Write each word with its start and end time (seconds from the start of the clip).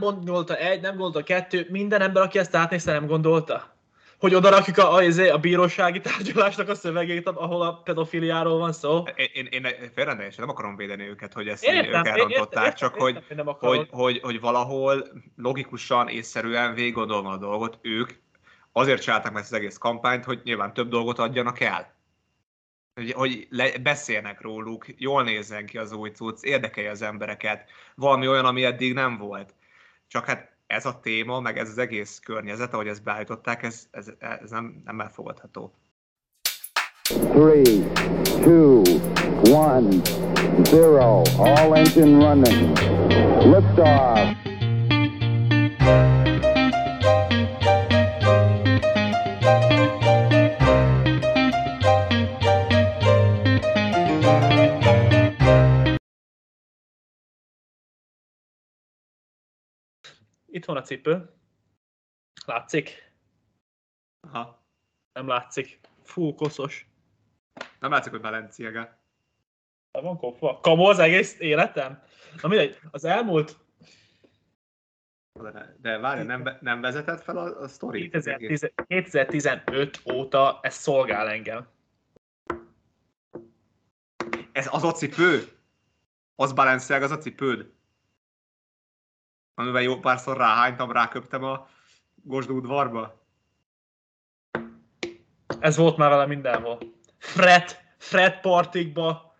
gondolta 0.00 0.56
egy, 0.56 0.80
nem 0.80 0.96
gondolta 0.96 1.22
kettő, 1.22 1.66
minden 1.70 2.00
ember, 2.00 2.22
aki 2.22 2.38
ezt 2.38 2.54
átnézte, 2.54 2.92
nem 2.92 3.06
gondolta? 3.06 3.74
Hogy 4.18 4.34
oda 4.34 4.50
rakjuk 4.50 4.78
a, 4.78 4.94
a, 4.94 5.02
izé, 5.02 5.28
a 5.28 5.38
bírósági 5.38 6.00
tárgyalásnak 6.00 6.68
a 6.68 6.74
szövegét, 6.74 7.26
ahol 7.26 7.62
a 7.62 7.80
pedofiliáról 7.84 8.58
van 8.58 8.72
szó. 8.72 9.04
Én, 9.16 9.46
én, 9.50 9.64
én 9.64 9.90
félre 9.94 10.30
nem 10.36 10.48
akarom 10.48 10.76
védeni 10.76 11.08
őket, 11.08 11.32
hogy 11.32 11.48
ezt 11.48 11.64
értem, 11.64 12.00
ők 12.00 12.06
elrontották, 12.06 12.64
értem, 12.64 12.78
csak 12.78 12.96
értem, 12.96 13.22
hogy, 13.28 13.36
nem 13.36 13.46
hogy, 13.46 13.88
hogy, 13.90 14.20
hogy, 14.22 14.40
valahol 14.40 15.06
logikusan, 15.36 16.08
észszerűen 16.08 16.74
végig 16.74 16.96
a 16.96 17.36
dolgot, 17.36 17.78
ők 17.82 18.10
azért 18.72 19.02
csinálták 19.02 19.32
meg 19.32 19.42
ezt 19.42 19.52
az 19.52 19.58
egész 19.58 19.76
kampányt, 19.76 20.24
hogy 20.24 20.40
nyilván 20.44 20.72
több 20.72 20.88
dolgot 20.88 21.18
adjanak 21.18 21.60
el 21.60 21.94
hogy, 22.94 23.12
hogy 23.12 23.46
le, 23.50 23.78
beszélnek 23.78 24.40
róluk, 24.40 24.86
jól 24.96 25.22
nézzen 25.22 25.66
ki 25.66 25.78
az 25.78 25.92
új 25.92 26.10
cucc, 26.10 26.42
érdekelje 26.42 26.90
az 26.90 27.02
embereket, 27.02 27.70
valami 27.94 28.28
olyan, 28.28 28.44
ami 28.44 28.64
eddig 28.64 28.92
nem 28.94 29.16
volt. 29.18 29.54
Csak 30.08 30.24
hát 30.24 30.56
ez 30.66 30.86
a 30.86 31.00
téma, 31.00 31.40
meg 31.40 31.58
ez 31.58 31.68
az 31.68 31.78
egész 31.78 32.18
környezet, 32.18 32.72
ahogy 32.72 32.88
ezt 32.88 33.02
beállították, 33.02 33.62
ez, 33.62 33.86
ez, 33.90 34.12
ez 34.18 34.50
nem, 34.50 34.82
nem 34.84 35.00
elfogadható. 35.00 35.74
3, 37.08 37.42
2, 38.22 38.82
1, 39.42 40.02
0, 40.72 41.22
all 41.38 41.74
engine 41.74 42.26
running. 42.26 42.78
Liftoff. 43.42 44.35
Itt 60.56 60.64
van 60.64 60.76
a 60.76 60.82
cipő. 60.82 61.30
Látszik? 62.46 63.12
Aha. 64.20 64.66
Nem 65.12 65.26
látszik. 65.26 65.80
Fú, 66.02 66.34
koszos. 66.34 66.88
Nem 67.80 67.90
látszik, 67.90 68.10
hogy 68.10 68.20
Balenciaga. 68.20 68.98
Nem 69.92 70.02
van 70.02 70.18
kopva. 70.18 70.60
Kamu 70.60 70.84
az 70.84 70.98
egész 70.98 71.40
életem? 71.40 72.02
Na 72.42 72.48
mindegy, 72.48 72.78
az 72.90 73.04
elmúlt... 73.04 73.56
De, 75.32 75.76
de 75.80 75.98
várj, 75.98 76.22
nem, 76.22 76.56
nem 76.60 76.80
vezetett 76.80 77.22
fel 77.22 77.36
a, 77.36 77.60
a 77.60 77.68
sztori? 77.68 78.08
2010, 78.08 78.72
2015 78.86 80.02
óta 80.12 80.58
ez 80.62 80.74
szolgál 80.74 81.28
engem. 81.28 81.68
Ez 84.52 84.68
az 84.74 84.84
a 84.84 84.92
cipő? 84.92 85.48
Az 86.34 86.52
Balenciaga 86.52 87.04
az 87.04 87.10
a 87.10 87.18
cipőd? 87.18 87.75
Amivel 89.56 89.82
jó 89.82 89.98
párszor 89.98 90.36
ráhánytam, 90.36 90.92
ráköptem 90.92 91.44
a 91.44 91.68
Gosdú 92.14 92.56
udvarba. 92.56 93.24
Ez 95.60 95.76
volt 95.76 95.96
már 95.96 96.10
vele 96.10 96.26
mindenhol. 96.26 96.78
Fred, 97.18 97.76
Fred 97.98 98.40
partikba, 98.40 99.36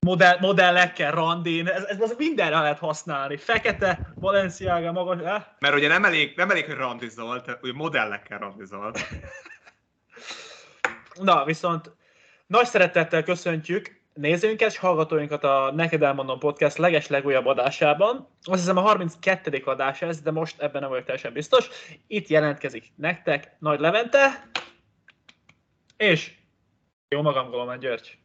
modell, 0.00 0.38
modellekkel, 0.40 1.10
randin, 1.10 1.68
ez, 1.68 1.84
ez, 1.84 2.00
ez 2.00 2.14
mindenre 2.18 2.58
lehet 2.58 2.78
használni. 2.78 3.36
Fekete, 3.36 4.12
Valenciaga, 4.14 4.92
magas, 4.92 5.20
eh? 5.20 5.44
Mert 5.58 5.74
ugye 5.74 5.88
nem 5.88 6.04
elég, 6.04 6.36
nem 6.36 6.50
elég 6.50 6.64
hogy 6.64 6.74
randizolt, 6.74 7.58
ugye 7.62 7.72
modellekkel 7.72 8.38
randizolt. 8.38 8.98
Na, 11.14 11.44
viszont 11.44 11.90
nagy 12.46 12.66
szeretettel 12.66 13.22
köszöntjük 13.22 14.00
nézőinket 14.16 14.70
és 14.70 14.78
hallgatóinkat 14.78 15.44
a 15.44 15.72
Neked 15.74 16.02
Elmondom 16.02 16.38
Podcast 16.38 16.76
leges 16.76 17.06
legújabb 17.06 17.46
adásában. 17.46 18.28
Azt 18.42 18.60
hiszem 18.60 18.76
a 18.76 18.80
32. 18.80 19.62
adás 19.64 20.02
ez, 20.02 20.20
de 20.20 20.30
most 20.30 20.60
ebben 20.60 20.80
nem 20.80 20.90
vagyok 20.90 21.04
teljesen 21.04 21.32
biztos. 21.32 21.68
Itt 22.06 22.28
jelentkezik 22.28 22.92
nektek 22.96 23.56
Nagy 23.58 23.80
Levente, 23.80 24.48
és 25.96 26.32
jó 27.08 27.22
magam 27.22 27.50
Golomán 27.50 27.78
György. 27.78 28.18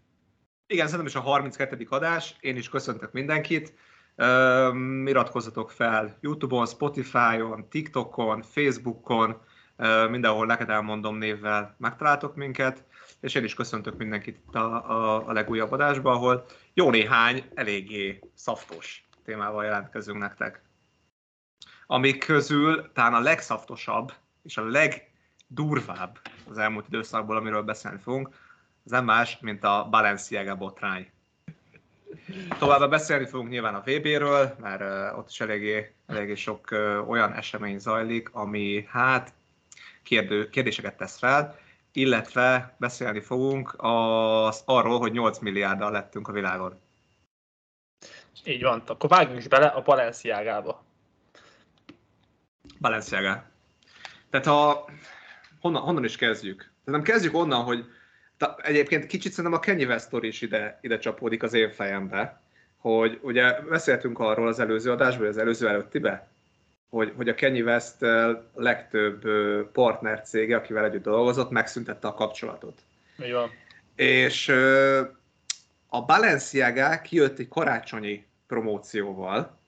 Igen, 0.67 0.85
szerintem 0.85 1.07
is 1.07 1.15
a 1.15 1.19
32. 1.19 1.87
adás, 1.89 2.35
én 2.39 2.55
is 2.55 2.69
köszöntök 2.69 3.11
mindenkit. 3.11 3.73
Uh, 4.17 4.75
iratkozzatok 5.05 5.71
fel 5.71 6.17
YouTube-on, 6.21 6.65
Spotify-on, 6.65 7.69
TikTokon, 7.69 8.41
Facebookon, 8.41 9.41
mindenhol 10.09 10.45
neked 10.45 10.69
elmondom 10.69 11.17
névvel 11.17 11.75
megtaláltok 11.77 12.35
minket 12.35 12.83
és 13.21 13.35
én 13.35 13.43
is 13.43 13.53
köszöntök 13.53 13.97
mindenkit 13.97 14.55
a, 14.55 14.57
a, 14.57 15.27
a 15.27 15.31
legújabb 15.31 15.71
adásba, 15.71 16.11
ahol 16.11 16.45
jó 16.73 16.89
néhány 16.89 17.45
eléggé 17.53 18.19
szaftos 18.33 19.07
témával 19.23 19.63
jelentkezünk 19.63 20.17
nektek. 20.17 20.61
Amik 21.87 22.25
közül 22.25 22.91
talán 22.93 23.13
a 23.13 23.19
legszaftosabb 23.19 24.13
és 24.43 24.57
a 24.57 24.65
legdurvább 24.65 26.19
az 26.49 26.57
elmúlt 26.57 26.87
időszakból, 26.87 27.35
amiről 27.35 27.61
beszélni 27.61 27.99
fogunk, 27.99 28.29
az 28.85 28.91
nem 28.91 29.05
más, 29.05 29.37
mint 29.39 29.63
a 29.63 29.87
Balenciaga 29.89 30.55
botrány. 30.55 31.11
Továbbá 32.59 32.87
beszélni 32.87 33.25
fogunk 33.25 33.49
nyilván 33.49 33.75
a 33.75 33.81
VB-ről, 33.85 34.55
mert 34.59 35.13
ott 35.17 35.29
is 35.29 35.39
eléggé, 35.39 35.93
eléggé 36.07 36.35
sok 36.35 36.71
olyan 37.07 37.33
esemény 37.33 37.79
zajlik, 37.79 38.29
ami 38.33 38.87
hát 38.89 39.33
kérdő, 40.03 40.49
kérdéseket 40.49 40.97
tesz 40.97 41.17
fel, 41.17 41.59
illetve 41.93 42.75
beszélni 42.77 43.19
fogunk 43.19 43.73
az, 43.77 44.61
arról, 44.65 44.99
hogy 44.99 45.11
8 45.11 45.39
milliárddal 45.39 45.91
lettünk 45.91 46.27
a 46.27 46.31
világon. 46.31 46.79
Így 48.45 48.63
van, 48.63 48.83
akkor 48.85 49.09
vágjunk 49.09 49.39
is 49.39 49.47
bele 49.47 49.67
a 49.67 49.81
Balenciágába. 49.81 50.83
Balenciága. 52.79 53.43
Tehát 54.29 54.47
a, 54.47 54.85
honnan, 55.59 55.81
honnan 55.81 56.03
is 56.03 56.15
kezdjük? 56.15 56.57
Tehát 56.57 56.71
nem 56.85 57.01
kezdjük 57.01 57.35
onnan, 57.35 57.63
hogy 57.63 57.85
ta, 58.37 58.55
egyébként 58.61 59.05
kicsit 59.05 59.31
szerintem 59.31 59.59
a 59.59 59.63
Kanye 59.63 59.85
West 59.85 60.09
is 60.11 60.41
ide, 60.41 60.79
ide 60.81 60.97
csapódik 60.97 61.43
az 61.43 61.53
én 61.53 61.71
fejembe, 61.71 62.41
hogy 62.77 63.19
ugye 63.21 63.61
beszéltünk 63.61 64.19
arról 64.19 64.47
az 64.47 64.59
előző 64.59 64.91
adásban, 64.91 65.19
vagy 65.19 65.29
az 65.29 65.37
előző 65.37 65.67
előttibe, 65.67 66.27
hogy, 66.91 67.13
hogy 67.15 67.29
a 67.29 67.35
Kenny 67.35 67.61
West 67.61 67.95
legtöbb 68.53 69.21
partner 69.71 70.21
cége, 70.21 70.55
akivel 70.55 70.85
együtt 70.85 71.03
dolgozott, 71.03 71.49
megszüntette 71.49 72.07
a 72.07 72.13
kapcsolatot. 72.13 72.81
Mi 73.15 73.31
van. 73.31 73.49
És 73.95 74.49
a 75.87 76.05
Balenciaga 76.05 77.01
kijött 77.01 77.39
egy 77.39 77.47
karácsonyi 77.47 78.25
promócióval, 78.47 79.59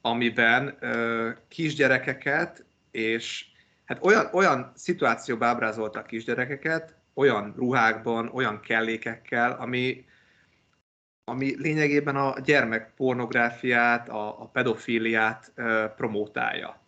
amiben 0.00 0.78
kisgyerekeket 1.48 2.64
és 2.90 3.44
hát 3.84 4.04
olyan, 4.04 4.28
olyan 4.32 4.72
szituációban 4.74 5.48
ábrázoltak 5.48 6.06
kisgyerekeket, 6.06 6.94
olyan 7.14 7.54
ruhákban, 7.56 8.30
olyan 8.32 8.60
kellékekkel, 8.60 9.52
ami 9.52 10.04
ami 11.28 11.54
lényegében 11.58 12.16
a 12.16 12.34
gyermekpornográfiát, 12.44 14.08
a, 14.08 14.28
a 14.28 14.48
pedofíliát 14.52 15.52
e, 15.54 15.88
promótálja. 15.88 16.78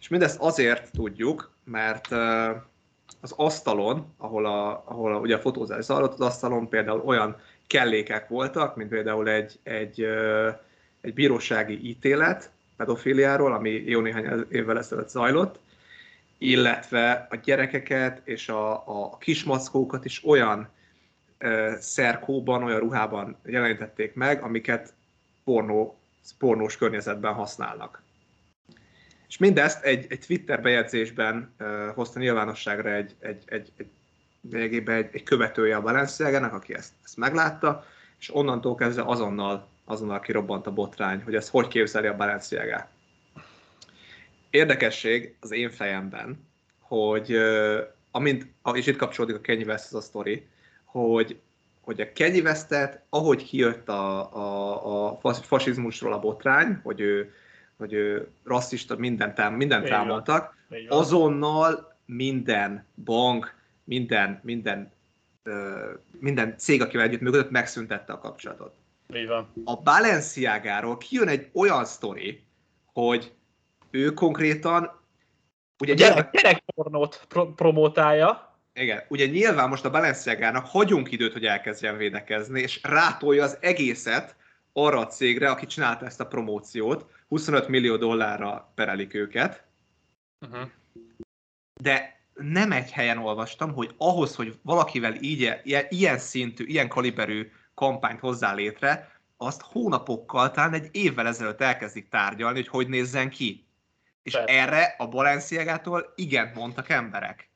És 0.00 0.08
mindezt 0.08 0.40
azért 0.40 0.90
tudjuk, 0.92 1.50
mert 1.64 2.12
e, 2.12 2.48
az 3.20 3.32
asztalon, 3.36 4.14
ahol 4.16 4.46
a, 4.46 4.82
ahol 4.86 5.14
a, 5.14 5.18
ugye 5.18 5.34
a 5.34 5.40
fotózás 5.40 5.84
zajlott, 5.84 6.12
az 6.12 6.20
asztalon 6.20 6.68
például 6.68 7.00
olyan 7.00 7.36
kellékek 7.66 8.28
voltak, 8.28 8.76
mint 8.76 8.88
például 8.88 9.28
egy, 9.28 9.58
egy, 9.62 10.00
e, 10.00 10.60
egy 11.00 11.14
bírósági 11.14 11.88
ítélet 11.88 12.50
pedofíliáról, 12.76 13.52
ami 13.52 13.70
jó 13.70 14.00
néhány 14.00 14.44
évvel 14.50 14.78
ezelőtt 14.78 15.08
zajlott, 15.08 15.58
illetve 16.38 17.26
a 17.30 17.36
gyerekeket 17.36 18.20
és 18.24 18.48
a, 18.48 18.72
a 18.72 19.18
kismackókat 19.18 20.04
is 20.04 20.24
olyan 20.24 20.68
szerkóban, 21.80 22.62
olyan 22.62 22.80
ruhában 22.80 23.36
jelenítették 23.44 24.14
meg, 24.14 24.42
amiket 24.42 24.94
pornó, 25.44 25.98
pornós 26.38 26.76
környezetben 26.76 27.32
használnak. 27.32 28.02
És 29.28 29.40
mindezt 29.40 29.84
egy, 29.84 30.06
egy 30.08 30.18
Twitter 30.26 30.62
bejegyzésben 30.62 31.54
uh, 31.60 31.86
hozta 31.94 32.18
nyilvánosságra 32.18 32.92
egy, 32.92 33.14
egy, 33.18 33.42
egy, 33.46 33.72
egy, 33.76 33.90
egy, 34.54 34.88
egy, 34.88 35.08
egy 35.12 35.22
követője 35.22 35.76
a 35.76 35.80
Balenciagának, 35.80 36.52
aki 36.52 36.74
ezt, 36.74 36.92
ezt 37.04 37.16
meglátta, 37.16 37.86
és 38.18 38.34
onnantól 38.34 38.74
kezdve 38.74 39.02
azonnal, 39.02 39.68
azonnal 39.84 40.20
kirobbant 40.20 40.66
a 40.66 40.72
botrány, 40.72 41.22
hogy 41.22 41.34
ezt 41.34 41.48
hogy 41.48 41.68
képzeli 41.68 42.06
a 42.06 42.16
Balenciaga. 42.16 42.88
Érdekesség 44.50 45.36
az 45.40 45.52
én 45.52 45.70
fejemben, 45.70 46.48
hogy 46.80 47.32
uh, 47.32 47.78
amint, 48.10 48.46
és 48.72 48.86
itt 48.86 48.96
kapcsolódik 48.96 49.36
a 49.36 49.40
Kanye 49.42 49.64
West 49.64 49.86
az 49.86 49.94
a 49.94 50.00
sztori, 50.00 50.46
hogy, 51.00 51.40
hogy 51.80 52.00
a 52.00 52.12
Kenny 52.12 52.40
Westet, 52.40 53.02
ahogy 53.08 53.44
kijött 53.44 53.88
a, 53.88 54.34
a, 54.34 55.18
a 55.22 55.34
fasizmusról 55.42 56.12
a 56.12 56.18
botrány, 56.18 56.80
hogy 56.82 57.00
ő, 57.00 57.34
hogy 57.76 57.92
ő 57.92 58.28
rasszista, 58.44 58.96
mindent, 58.96 59.34
tám, 59.34 59.54
mindent 59.54 59.88
támadtak, 59.88 60.56
azonnal 60.88 61.96
minden 62.04 62.86
bank, 63.04 63.54
minden, 63.84 64.40
minden, 64.42 64.92
minden 66.18 66.54
cég, 66.58 66.82
akivel 66.82 67.06
együtt 67.06 67.20
működött, 67.20 67.50
megszüntette 67.50 68.12
a 68.12 68.18
kapcsolatot. 68.18 68.74
Így 69.14 69.28
van. 69.28 69.52
A 69.64 69.76
Balenciagáról 69.82 70.98
kijön 70.98 71.28
egy 71.28 71.48
olyan 71.52 71.84
sztori, 71.84 72.42
hogy 72.92 73.32
ő 73.90 74.12
konkrétan 74.12 74.90
ugye 75.78 75.94
gyerek, 75.94 76.14
nyilván, 76.14 76.30
gyerekpornót 76.32 77.24
pro- 77.28 77.54
promotálja. 77.54 78.53
Igen, 78.74 79.02
ugye 79.08 79.26
nyilván 79.26 79.68
most 79.68 79.84
a 79.84 79.90
Balenciagának 79.90 80.66
hagyunk 80.66 81.12
időt, 81.12 81.32
hogy 81.32 81.44
elkezdjen 81.44 81.96
védekezni, 81.96 82.60
és 82.60 82.80
rátolja 82.82 83.42
az 83.42 83.58
egészet 83.60 84.36
arra 84.72 84.98
a 84.98 85.06
cégre, 85.06 85.50
aki 85.50 85.66
csinálta 85.66 86.06
ezt 86.06 86.20
a 86.20 86.26
promóciót, 86.26 87.06
25 87.28 87.68
millió 87.68 87.96
dollárra 87.96 88.72
perelik 88.74 89.14
őket. 89.14 89.64
Uh-huh. 90.40 90.68
De 91.80 92.20
nem 92.34 92.72
egy 92.72 92.90
helyen 92.90 93.18
olvastam, 93.18 93.72
hogy 93.72 93.94
ahhoz, 93.96 94.34
hogy 94.34 94.58
valakivel 94.62 95.14
így, 95.14 95.60
ilyen, 95.88 96.18
szintű, 96.18 96.64
ilyen 96.64 96.88
kaliberű 96.88 97.50
kampányt 97.74 98.20
hozzá 98.20 98.54
létre, 98.54 99.12
azt 99.36 99.62
hónapokkal, 99.62 100.50
talán 100.50 100.72
egy 100.72 100.88
évvel 100.92 101.26
ezelőtt 101.26 101.60
elkezdik 101.60 102.08
tárgyalni, 102.08 102.56
hogy 102.56 102.68
hogy 102.68 102.88
nézzen 102.88 103.30
ki. 103.30 103.66
És 104.22 104.32
Persze. 104.32 104.52
erre 104.52 104.94
a 104.98 105.08
Balenciagától 105.08 106.12
igen 106.14 106.52
mondtak 106.54 106.88
emberek. 106.88 107.52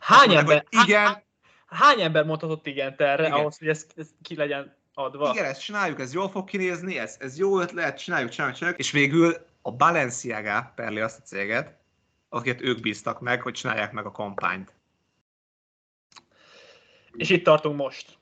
Hány 0.00 0.34
ember, 0.34 0.44
mondják, 0.44 0.86
igen, 0.86 1.04
hány, 1.04 1.22
hány 1.66 2.00
ember 2.00 2.24
mondhatott 2.24 2.66
igent 2.66 3.00
erre, 3.00 3.26
igen. 3.26 3.38
ahhoz, 3.38 3.58
hogy 3.58 3.68
ez, 3.68 3.86
ez 3.96 4.08
ki 4.22 4.36
legyen 4.36 4.76
adva? 4.94 5.30
Igen, 5.32 5.44
ezt 5.44 5.62
csináljuk, 5.64 6.00
ez 6.00 6.14
jól 6.14 6.28
fog 6.28 6.48
kinézni, 6.48 6.98
ez, 6.98 7.16
ez 7.18 7.38
jó 7.38 7.60
ötlet, 7.60 7.98
csináljuk, 7.98 8.30
csináljuk, 8.30 8.56
csináljuk. 8.56 8.80
És 8.80 8.90
végül 8.90 9.34
a 9.62 9.72
Balenciaga 9.72 10.72
perli 10.74 11.00
azt 11.00 11.18
a 11.18 11.22
céget, 11.22 11.78
akiket 12.28 12.60
ők 12.60 12.80
bíztak 12.80 13.20
meg, 13.20 13.42
hogy 13.42 13.52
csinálják 13.52 13.92
meg 13.92 14.06
a 14.06 14.12
kampányt. 14.12 14.74
És 17.12 17.30
itt 17.30 17.44
tartunk 17.44 17.76
most. 17.76 18.18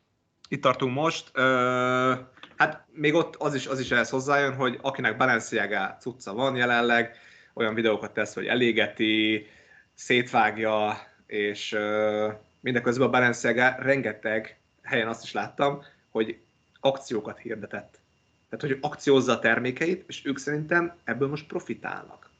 Itt 0.48 0.62
tartunk 0.62 0.94
most. 0.94 1.30
Ö, 1.32 2.14
hát 2.56 2.86
még 2.92 3.14
ott 3.14 3.36
az 3.36 3.54
is, 3.54 3.66
az 3.66 3.80
is 3.80 3.90
ehhez 3.90 4.10
hozzájön, 4.10 4.54
hogy 4.54 4.78
akinek 4.82 5.16
Balenciaga 5.16 5.96
cucca 6.00 6.34
van 6.34 6.56
jelenleg, 6.56 7.16
olyan 7.54 7.74
videókat 7.74 8.12
tesz, 8.12 8.34
hogy 8.34 8.46
elégeti, 8.46 9.46
szétvágja, 9.94 10.98
és 11.28 11.72
ö, 11.72 12.28
mindeközben 12.60 13.06
a 13.06 13.10
Balenciaga 13.10 13.74
rengeteg 13.78 14.58
helyen 14.82 15.08
azt 15.08 15.22
is 15.22 15.32
láttam, 15.32 15.84
hogy 16.10 16.38
akciókat 16.80 17.38
hirdetett. 17.38 18.00
Tehát, 18.48 18.64
hogy 18.66 18.78
akciózza 18.80 19.32
a 19.32 19.38
termékeit, 19.38 20.04
és 20.08 20.24
ők 20.24 20.38
szerintem 20.38 20.96
ebből 21.04 21.28
most 21.28 21.46
profitálnak. 21.46 22.30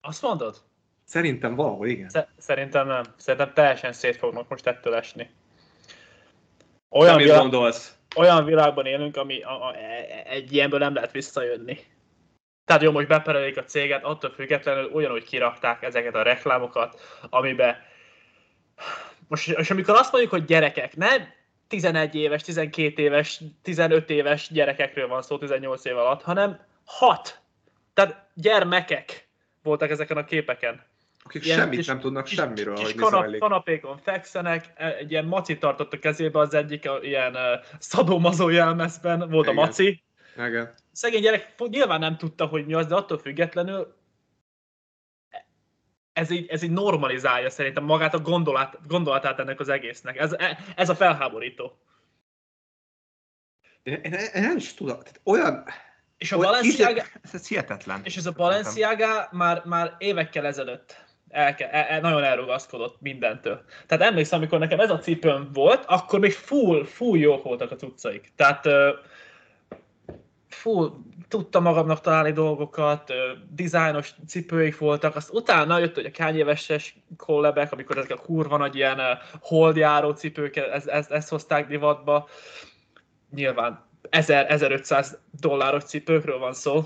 Azt 0.00 0.22
mondod? 0.22 0.62
Szerintem 1.04 1.54
valahol 1.54 1.88
igen. 1.88 2.10
Szerintem 2.38 2.86
nem. 2.86 3.02
Szerintem 3.16 3.52
teljesen 3.52 3.92
szét 3.92 4.16
fognak 4.16 4.48
most 4.48 4.66
ettől 4.66 4.94
esni. 4.94 5.30
Olyan, 6.88 7.16
világ, 7.16 7.38
gondolsz? 7.38 7.96
olyan 8.16 8.44
világban 8.44 8.86
élünk, 8.86 9.16
ami 9.16 9.42
a, 9.42 9.66
a, 9.68 9.74
egy 10.24 10.52
ilyenből 10.52 10.78
nem 10.78 10.94
lehet 10.94 11.12
visszajönni. 11.12 11.78
Tehát 12.66 12.82
jó, 12.82 12.90
most 12.90 13.08
beperelik 13.08 13.56
a 13.56 13.64
céget, 13.64 14.04
attól 14.04 14.30
függetlenül 14.30 14.84
ugyanúgy 14.84 15.24
kirakták 15.24 15.82
ezeket 15.82 16.14
a 16.14 16.22
reklámokat, 16.22 17.00
amiben 17.30 17.76
most, 19.28 19.48
és 19.48 19.70
amikor 19.70 19.94
azt 19.94 20.12
mondjuk, 20.12 20.32
hogy 20.32 20.44
gyerekek, 20.44 20.96
nem 20.96 21.28
11 21.68 22.14
éves, 22.14 22.42
12 22.42 23.02
éves, 23.02 23.40
15 23.62 24.10
éves 24.10 24.48
gyerekekről 24.52 25.08
van 25.08 25.22
szó 25.22 25.38
18 25.38 25.84
év 25.84 25.96
alatt, 25.96 26.22
hanem 26.22 26.60
6. 26.84 27.40
Tehát 27.94 28.28
gyermekek 28.34 29.28
voltak 29.62 29.90
ezeken 29.90 30.16
a 30.16 30.24
képeken. 30.24 30.82
Akik 31.24 31.44
ilyen 31.44 31.58
semmit 31.58 31.78
kis, 31.78 31.86
nem 31.86 32.00
tudnak 32.00 32.24
kis, 32.24 32.34
semmiről, 32.34 32.74
kis, 32.74 32.94
mi 32.94 33.02
kanap, 33.02 33.38
kanapékon 33.38 33.98
fekszenek, 33.98 34.72
egy 34.98 35.10
ilyen 35.10 35.24
maci 35.24 35.58
tartott 35.58 35.92
a 35.92 35.98
kezébe 35.98 36.38
az 36.38 36.54
egyik, 36.54 36.88
ilyen 37.00 37.34
uh, 37.34 37.40
szadomazó 37.78 38.48
jelmezben 38.48 39.18
volt 39.30 39.46
Igen. 39.46 39.58
a 39.58 39.60
maci. 39.60 40.02
Igen. 40.38 40.74
Szegény 40.92 41.20
gyerek 41.20 41.54
nyilván 41.68 42.00
nem 42.00 42.16
tudta, 42.16 42.46
hogy 42.46 42.66
mi 42.66 42.74
az, 42.74 42.86
de 42.86 42.94
attól 42.94 43.18
függetlenül 43.18 43.96
ez 46.16 46.30
így, 46.30 46.46
ez 46.48 46.62
így 46.62 46.70
normalizálja 46.70 47.50
szerintem 47.50 47.84
magát 47.84 48.14
a 48.14 48.18
gondolat, 48.18 48.86
gondolatát 48.86 49.38
ennek 49.38 49.60
az 49.60 49.68
egésznek. 49.68 50.16
Ez, 50.16 50.32
e, 50.32 50.58
ez 50.76 50.88
a 50.88 50.94
felháborító. 50.94 51.78
Én, 53.82 53.94
én, 53.94 54.12
én 54.12 54.42
nem 54.42 54.56
is 54.56 54.74
tudom. 54.74 54.98
Tehát 54.98 55.20
olyan, 55.24 55.64
és 56.16 56.32
a 56.32 56.38
Balenciaga... 56.38 57.02
Ez, 57.22 57.34
ez 57.34 57.48
hihetetlen. 57.48 58.00
És 58.04 58.16
ez 58.16 58.26
a 58.26 58.32
Balenciaga 58.32 59.28
már, 59.30 59.62
már 59.64 59.94
évekkel 59.98 60.46
ezelőtt 60.46 61.04
elke, 61.28 61.70
el, 61.70 61.84
el, 61.84 62.00
nagyon 62.00 62.24
elrugaszkodott 62.24 63.00
mindentől. 63.00 63.64
Tehát 63.86 64.04
emlékszem, 64.04 64.38
amikor 64.38 64.58
nekem 64.58 64.80
ez 64.80 64.90
a 64.90 64.98
cipőm 64.98 65.50
volt, 65.52 65.84
akkor 65.84 66.18
még 66.18 66.32
full, 66.32 66.84
full 66.84 67.18
jók 67.18 67.42
voltak 67.42 67.70
a 67.70 67.76
cuccaik. 67.76 68.32
Tehát 68.36 68.66
full 70.66 70.92
tudtam 71.28 71.62
magamnak 71.62 72.00
találni 72.00 72.32
dolgokat, 72.32 73.12
dizájnos 73.50 74.14
cipőik 74.26 74.78
voltak, 74.78 75.16
azt 75.16 75.30
utána 75.30 75.78
jött, 75.78 75.94
hogy 75.94 76.04
a 76.04 76.10
Kanye 76.10 76.44
West-es 76.44 76.96
kollebek, 77.16 77.72
amikor 77.72 77.98
ezek 77.98 78.10
a 78.10 78.22
kurva 78.22 78.56
nagy 78.56 78.74
ilyen 78.74 79.00
holdjáró 79.40 80.10
cipők, 80.10 80.56
ezt, 80.56 80.86
ezt, 80.86 81.10
ezt 81.10 81.28
hozták 81.28 81.68
divatba. 81.68 82.28
Nyilván 83.30 83.84
1000-1500 84.10 85.16
dolláros 85.40 85.84
cipőkről 85.84 86.38
van 86.38 86.52
szó, 86.54 86.84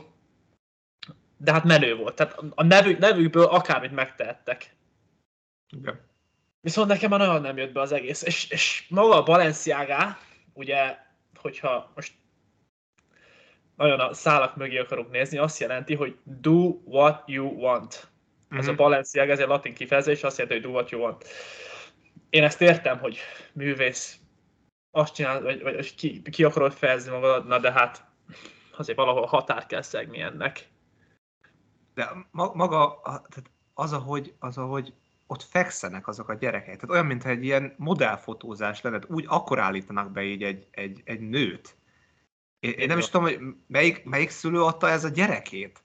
de 1.37 1.53
hát 1.53 1.65
menő 1.65 1.97
volt. 1.97 2.15
Tehát 2.15 2.39
a 2.55 2.65
nevük, 2.65 2.99
nevükből 2.99 3.45
akármit 3.45 3.93
megtehettek. 3.93 4.77
Igen. 5.77 6.01
Viszont 6.61 6.89
nekem 6.89 7.11
már 7.11 7.19
nagyon 7.19 7.41
nem 7.41 7.57
jött 7.57 7.73
be 7.73 7.81
az 7.81 7.93
egész. 7.93 8.23
És, 8.23 8.51
és 8.51 8.87
maga 8.89 9.17
a 9.17 9.23
Balenciaga, 9.23 10.19
ugye, 10.53 10.97
hogyha 11.35 11.93
most 11.95 12.13
nagyon 13.81 14.01
a 14.01 14.15
szálak 14.15 14.57
mögé 14.57 14.79
akarunk 14.79 15.11
nézni, 15.11 15.39
azt 15.39 15.61
jelenti, 15.61 15.95
hogy 15.95 16.19
do 16.25 16.81
what 16.85 17.23
you 17.27 17.47
want. 17.47 18.11
Mm-hmm. 18.45 18.59
Ez 18.59 18.67
a 18.67 18.71
mhm. 18.71 18.81
Balenciaga, 18.81 19.33
ez 19.33 19.39
egy 19.39 19.47
latin 19.47 19.75
kifejezés, 19.75 20.23
azt 20.23 20.39
jelenti, 20.39 20.59
hogy 20.59 20.71
do 20.71 20.77
what 20.79 20.91
you 20.91 21.03
want. 21.03 21.25
Én 22.31 22.43
ezt 22.43 22.61
értem, 22.61 22.99
hogy 22.99 23.19
művész 23.53 24.19
azt 24.91 25.15
csinál, 25.15 25.43
vagy, 25.43 25.63
vagy 25.63 25.95
ki, 25.95 26.23
ki 26.23 26.45
akarod 26.45 26.73
fejezni 26.73 27.11
magad, 27.11 27.47
na 27.47 27.59
de 27.59 27.73
hát 27.73 28.05
azért 28.77 28.99
valahol 28.99 29.27
határ 29.27 29.67
kell 29.67 29.83
szegni 29.83 30.21
ennek. 30.21 30.69
De 31.95 32.11
maga, 32.33 33.01
az, 33.75 33.93
ahogy, 33.93 34.35
az, 34.39 34.59
ahogy 34.59 34.95
ott 35.27 35.43
fekszenek 35.43 36.09
azok 36.09 36.29
a 36.29 36.35
gyerekek. 36.35 36.75
Tehát 36.75 36.91
olyan, 36.91 37.07
mintha 37.07 37.29
egy 37.29 37.45
ilyen 37.45 37.75
modellfotózás 37.77 38.81
lenne, 38.81 38.99
úgy 39.07 39.25
akkor 39.29 39.59
állítanak 39.59 40.11
be 40.11 40.23
így 40.23 40.43
egy, 40.43 40.69
egy, 40.71 41.03
egy 41.05 41.21
nőt. 41.21 41.79
Én, 42.61 42.73
én 42.73 42.87
nem 42.87 42.99
is 42.99 43.05
tudom, 43.05 43.23
hogy 43.23 43.39
melyik, 43.67 44.05
melyik 44.05 44.31
szülő 44.31 44.63
adta 44.63 44.89
ez 44.89 45.05
a 45.05 45.09
gyerekét. 45.09 45.83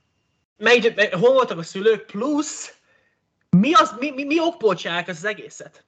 Melyik, 0.57 1.15
hol 1.15 1.33
voltak 1.33 1.57
a 1.57 1.63
szülők, 1.63 2.05
plusz 2.05 2.75
mi, 3.49 3.73
az, 3.73 3.95
mi, 3.99 4.11
mi, 4.11 4.23
mi 4.23 4.39
okból 4.39 4.75
csinálják 4.75 5.07
az 5.07 5.25
egészet? 5.25 5.85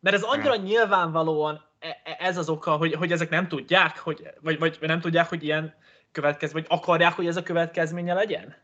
Mert 0.00 0.16
ez 0.16 0.22
annyira 0.22 0.56
nyilvánvalóan 0.56 1.64
e, 1.78 2.00
e, 2.04 2.16
ez 2.18 2.36
az 2.36 2.48
oka, 2.48 2.76
hogy, 2.76 2.94
hogy 2.94 3.12
ezek 3.12 3.30
nem 3.30 3.48
tudják, 3.48 3.98
hogy, 3.98 4.28
vagy, 4.40 4.58
vagy 4.58 4.78
nem 4.80 5.00
tudják, 5.00 5.28
hogy 5.28 5.44
ilyen 5.44 5.74
következmény, 6.12 6.64
vagy 6.68 6.78
akarják, 6.78 7.12
hogy 7.12 7.26
ez 7.26 7.36
a 7.36 7.42
következménye 7.42 8.14
legyen? 8.14 8.56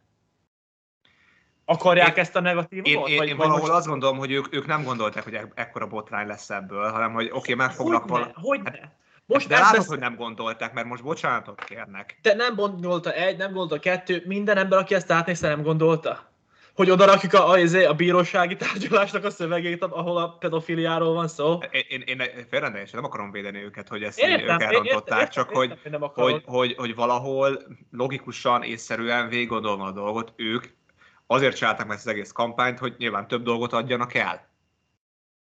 Akarják 1.65 2.17
én, 2.17 2.23
ezt 2.23 2.37
a 2.37 2.41
negatívumot? 2.41 3.09
Én, 3.09 3.13
én, 3.13 3.19
vagy, 3.19 3.29
én 3.29 3.37
valahol 3.37 3.61
most... 3.61 3.73
azt 3.73 3.87
gondolom, 3.87 4.19
hogy 4.19 4.31
ők, 4.31 4.55
ők 4.55 4.67
nem 4.67 4.83
gondolták, 4.83 5.25
hogy 5.25 5.39
ekkora 5.55 5.87
botrány 5.87 6.27
lesz 6.27 6.51
ebből, 6.51 6.91
hanem 6.91 7.13
hogy 7.13 7.27
oké, 7.27 7.37
okay, 7.37 7.55
meg 7.55 7.75
fognak 7.75 8.09
valami... 8.09 8.33
Hogyne? 8.35 8.71
Hát, 8.71 8.97
most 9.33 9.49
de 9.49 9.59
látod, 9.59 9.85
hogy 9.85 9.99
nem 9.99 10.17
gondolták, 10.17 10.73
mert 10.73 10.87
most 10.87 11.03
bocsánatot 11.03 11.65
kérnek. 11.65 12.19
De 12.23 12.35
nem 12.35 12.55
gondolta 12.55 13.13
egy, 13.13 13.37
nem 13.37 13.53
gondolta 13.53 13.79
kettő, 13.79 14.23
minden 14.27 14.57
ember, 14.57 14.79
aki 14.79 14.95
ezt 14.95 15.11
átnézte, 15.11 15.49
nem 15.49 15.63
gondolta 15.63 16.31
hogy 16.75 16.91
oda 16.91 17.05
rakjuk 17.05 17.33
a, 17.33 17.51
a, 17.51 17.59
izé, 17.59 17.85
a 17.85 17.95
bírósági 17.95 18.57
tárgyalásnak 18.57 19.25
a 19.25 19.31
szövegét, 19.31 19.83
ahol 19.83 20.17
a 20.17 20.29
pedofiliáról 20.29 21.15
van 21.15 21.29
szó. 21.29 21.59
Én, 21.71 22.03
én, 22.07 22.19
én 22.19 22.47
félrendelés, 22.51 22.91
nem 22.91 23.05
akarom 23.05 23.31
védeni 23.31 23.63
őket, 23.63 23.89
hogy 23.89 24.03
ezt 24.03 24.19
értem, 24.19 24.55
ők 24.55 24.63
elrontották, 24.63 25.19
értem, 25.19 25.33
csak 25.33 25.47
értem, 25.47 25.61
hogy, 25.61 25.79
értem, 25.85 26.01
hogy, 26.15 26.43
hogy, 26.45 26.75
hogy, 26.77 26.95
valahol 26.95 27.63
logikusan, 27.91 28.63
észszerűen 28.63 29.29
végig 29.29 29.49
gondolva 29.49 29.85
a 29.85 29.93
dolgot, 29.93 30.33
ők 30.37 30.65
azért 31.27 31.57
csinálták 31.57 31.87
meg 31.87 31.97
ezt 31.97 32.07
az 32.07 32.13
egész 32.13 32.33
kampányt, 32.33 32.79
hogy 32.79 32.95
nyilván 32.99 33.29
több 33.29 33.43
dolgot 33.43 33.73
adjanak 33.73 34.15
el. 34.15 34.51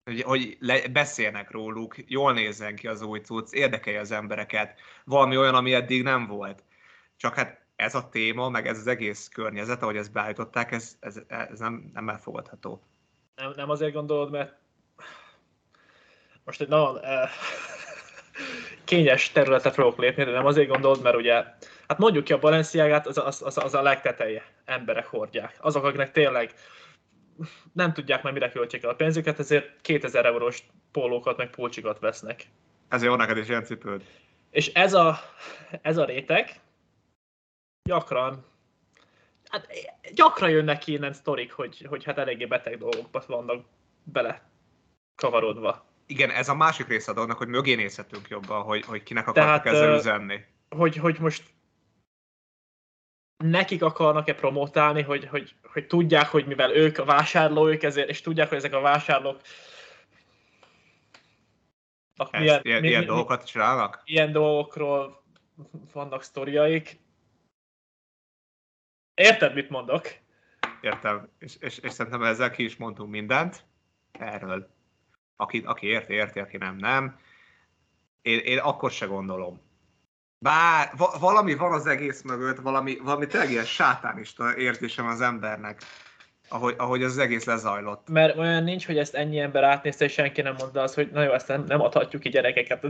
Hogy, 0.09 0.23
hogy 0.23 0.57
le, 0.61 0.88
beszélnek 0.88 1.50
róluk, 1.50 1.95
jól 2.07 2.33
nézzen 2.33 2.77
ki 2.77 2.87
az 2.87 3.03
új 3.03 3.19
cucc, 3.19 3.53
érdekelje 3.53 4.00
az 4.00 4.11
embereket. 4.11 4.81
Valami 5.05 5.37
olyan, 5.37 5.55
ami 5.55 5.75
eddig 5.75 6.03
nem 6.03 6.27
volt. 6.27 6.65
Csak 7.17 7.35
hát 7.35 7.61
ez 7.77 7.95
a 7.95 8.09
téma, 8.09 8.49
meg 8.49 8.67
ez 8.67 8.79
az 8.79 8.87
egész 8.87 9.29
környezet, 9.29 9.83
ahogy 9.83 9.97
ezt 9.97 10.12
beállították, 10.12 10.73
ez, 10.73 10.97
ez, 11.00 11.21
ez 11.29 11.59
nem, 11.59 11.91
nem 11.95 12.09
elfogadható. 12.09 12.83
Nem, 13.37 13.53
nem 13.57 13.71
azért 13.71 13.93
gondolod, 13.93 14.31
mert 14.31 14.55
most 16.45 16.61
egy 16.61 16.69
nagyon 16.69 16.99
eh, 17.05 17.31
kényes 18.85 19.33
területet 19.33 19.75
fogok 19.75 19.99
lépni, 19.99 20.25
de 20.25 20.31
nem 20.31 20.47
azért 20.47 20.69
gondolod, 20.69 21.03
mert 21.03 21.17
ugye, 21.17 21.45
hát 21.88 21.99
mondjuk 21.99 22.25
ki 22.25 22.33
a 22.33 22.38
Balenciágát, 22.38 23.07
az, 23.07 23.19
az, 23.19 23.43
az, 23.43 23.59
az 23.59 23.75
a 23.75 23.83
legteteje, 23.83 24.45
emberek 24.65 25.07
hordják. 25.07 25.57
Azok, 25.61 25.85
akiknek 25.85 26.11
tényleg 26.11 26.55
nem 27.73 27.92
tudják 27.92 28.23
már 28.23 28.33
mire 28.33 28.50
költsék 28.50 28.83
el 28.83 28.90
a 28.90 28.95
pénzüket, 28.95 29.38
ezért 29.38 29.80
2000 29.80 30.26
eurós 30.26 30.62
pólókat 30.92 31.37
meg 31.37 31.50
pulcsikat 31.50 31.99
vesznek. 31.99 32.47
Ezért 32.88 33.09
van 33.09 33.18
neked 33.18 33.37
is 33.37 33.49
ilyen 33.49 33.64
cipőd. 33.64 34.04
És 34.50 34.73
ez 34.73 34.95
a, 34.95 35.18
ez 35.83 35.97
a 35.97 36.04
réteg, 36.04 36.61
gyakran 37.88 38.45
hát 39.49 39.66
gyakran 40.14 40.50
jönnek 40.50 40.78
ki 40.78 40.92
innen 40.92 41.12
sztorik, 41.12 41.52
hogy, 41.52 41.87
hogy 41.88 42.04
hát 42.04 42.18
eléggé 42.18 42.47
beteg 42.47 42.78
dolgokba 42.78 43.23
vannak 43.26 43.64
bele 44.02 44.50
kavarodva. 45.14 45.87
Igen, 46.07 46.30
ez 46.30 46.49
a 46.49 46.54
másik 46.54 46.87
része 46.87 47.11
a 47.11 47.14
dolognak, 47.14 47.38
hogy 47.38 47.49
mögé 47.49 47.75
nézhetünk 47.75 48.28
jobban, 48.28 48.62
hogy, 48.62 48.85
hogy 48.85 49.02
kinek 49.02 49.28
akartak 49.28 49.62
Tehát, 49.62 49.78
ezzel 49.78 49.97
üzenni. 49.97 50.45
Hogy, 50.68 50.97
hogy 50.97 51.18
most 51.18 51.42
nekik 53.38 53.83
akarnak-e 53.83 54.35
promotálni, 54.35 55.02
hogy, 55.02 55.26
hogy, 55.26 55.54
hogy 55.62 55.87
tudják, 55.87 56.26
hogy 56.26 56.47
mivel 56.47 56.75
ők 56.75 56.99
a 56.99 57.04
vásárlóik, 57.04 57.83
ezért, 57.83 58.09
és 58.09 58.21
tudják, 58.21 58.49
hogy 58.49 58.57
ezek 58.57 58.73
a 58.73 58.80
vásárlók 58.80 59.40
Ezt, 62.16 62.33
milyen, 62.33 62.61
ilyen, 62.62 62.80
mi, 62.80 62.88
ilyen 62.88 63.07
dolgokat 63.07 63.47
csinálnak? 63.47 64.02
Ilyen 64.04 64.33
dolgokról 64.33 65.23
vannak 65.92 66.23
sztoriaik. 66.23 67.00
Érted, 69.14 69.54
mit 69.54 69.68
mondok? 69.68 70.09
Értem, 70.80 71.28
és, 71.38 71.57
és, 71.61 71.78
és 71.78 71.92
szerintem 71.92 72.23
ezzel 72.23 72.50
ki 72.50 72.64
is 72.64 72.76
mondtunk 72.76 73.11
mindent 73.11 73.64
erről. 74.12 74.71
Aki, 75.37 75.62
aki 75.66 75.87
érti, 75.87 76.12
érti, 76.12 76.38
aki 76.38 76.57
nem, 76.57 76.76
nem. 76.76 77.21
Én, 78.23 78.38
én 78.38 78.59
akkor 78.59 78.90
se 78.90 79.07
gondolom, 79.07 79.68
bár 80.38 80.92
va- 80.97 81.18
valami 81.18 81.54
van 81.54 81.73
az 81.73 81.87
egész 81.87 82.23
mögött, 82.23 82.59
valami, 82.59 82.99
valami 83.02 83.26
tényleg 83.26 83.50
ilyen 83.50 83.64
sátánista 83.64 84.57
érzésem 84.57 85.07
az 85.07 85.21
embernek, 85.21 85.83
ahogy, 86.49 86.75
ahogy 86.78 87.02
az 87.02 87.18
egész 87.18 87.45
lezajlott. 87.45 88.09
Mert 88.09 88.37
olyan 88.37 88.64
nincs, 88.64 88.87
hogy 88.87 88.99
ezt 88.99 89.14
ennyi 89.14 89.38
ember 89.38 89.64
átnézte, 89.64 90.04
és 90.04 90.12
senki 90.12 90.40
nem 90.40 90.54
mondta 90.59 90.83
azt, 90.83 90.95
hogy 90.95 91.11
na 91.12 91.23
jó, 91.23 91.33
ezt 91.33 91.49
nem, 91.49 91.64
nem 91.66 91.80
adhatjuk 91.80 92.23
ki 92.23 92.28
gyerekeket, 92.28 92.85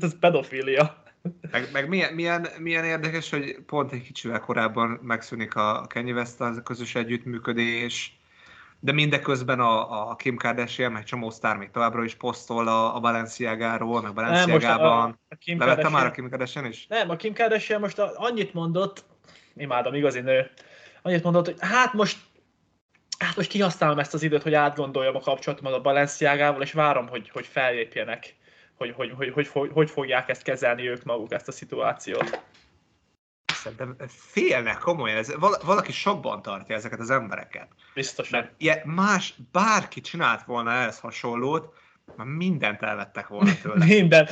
ez 0.00 0.18
pedofília. 0.18 1.02
Meg, 1.50 1.68
meg 1.72 1.88
milyen, 1.88 2.14
milyen, 2.14 2.46
milyen, 2.58 2.84
érdekes, 2.84 3.30
hogy 3.30 3.58
pont 3.66 3.92
egy 3.92 4.02
kicsivel 4.02 4.40
korábban 4.40 5.00
megszűnik 5.02 5.54
a 5.54 5.86
Kanye 5.88 6.12
West 6.12 6.40
a 6.40 6.62
közös 6.62 6.94
együttműködés, 6.94 8.15
de 8.86 8.92
mindeközben 8.92 9.60
a, 9.60 10.08
a 10.10 10.16
Kim 10.16 10.36
Kardashian, 10.36 10.92
meg 10.92 11.04
csomó 11.04 11.30
sztár 11.30 11.56
még 11.56 11.70
továbbra 11.70 12.04
is 12.04 12.14
posztol 12.14 12.68
a, 12.68 12.96
a 12.96 13.00
Balenciagáról, 13.00 14.02
meg 14.02 14.12
Kim 15.38 15.58
Levette 15.58 15.88
már 15.88 16.06
a 16.06 16.10
Kim 16.10 16.28
Kardashian 16.28 16.64
is? 16.64 16.86
Nem, 16.86 17.10
a 17.10 17.16
Kim 17.16 17.34
Kardashian 17.34 17.80
most 17.80 17.98
annyit 17.98 18.54
mondott, 18.54 19.04
imádom, 19.56 19.94
igazi 19.94 20.20
nő, 20.20 20.50
annyit 21.02 21.22
mondott, 21.22 21.44
hogy 21.44 21.56
hát 21.58 21.92
most 21.92 22.18
hát 23.18 23.36
most 23.36 23.48
kihasználom 23.48 23.98
ezt 23.98 24.14
az 24.14 24.22
időt, 24.22 24.42
hogy 24.42 24.54
átgondoljam 24.54 25.16
a 25.16 25.20
kapcsolatomat 25.20 25.72
a 25.72 25.80
Balenciagával, 25.80 26.62
és 26.62 26.72
várom, 26.72 27.08
hogy, 27.08 27.30
hogy 27.32 27.46
fellépjenek, 27.46 28.36
hogy 28.76 28.92
hogy, 28.96 29.12
hogy, 29.16 29.30
hogy, 29.30 29.48
hogy, 29.48 29.70
hogy 29.72 29.90
fogják 29.90 30.28
ezt 30.28 30.42
kezelni 30.42 30.88
ők 30.88 31.04
maguk, 31.04 31.32
ezt 31.32 31.48
a 31.48 31.52
szituációt 31.52 32.42
szerintem 33.66 34.08
félnek 34.08 34.78
komolyan, 34.78 35.16
ez, 35.16 35.34
valaki 35.64 35.92
sokban 35.92 36.42
tartja 36.42 36.74
ezeket 36.74 37.00
az 37.00 37.10
embereket. 37.10 37.68
Biztosan. 37.94 38.40
Mert 38.40 38.52
ilyen 38.56 38.82
más, 38.84 39.34
bárki 39.52 40.00
csinált 40.00 40.44
volna 40.44 40.72
ehhez 40.72 40.98
hasonlót, 40.98 41.74
már 42.16 42.26
mindent 42.26 42.82
elvettek 42.82 43.28
volna 43.28 43.50
tőle. 43.62 43.84
Minden. 43.84 44.28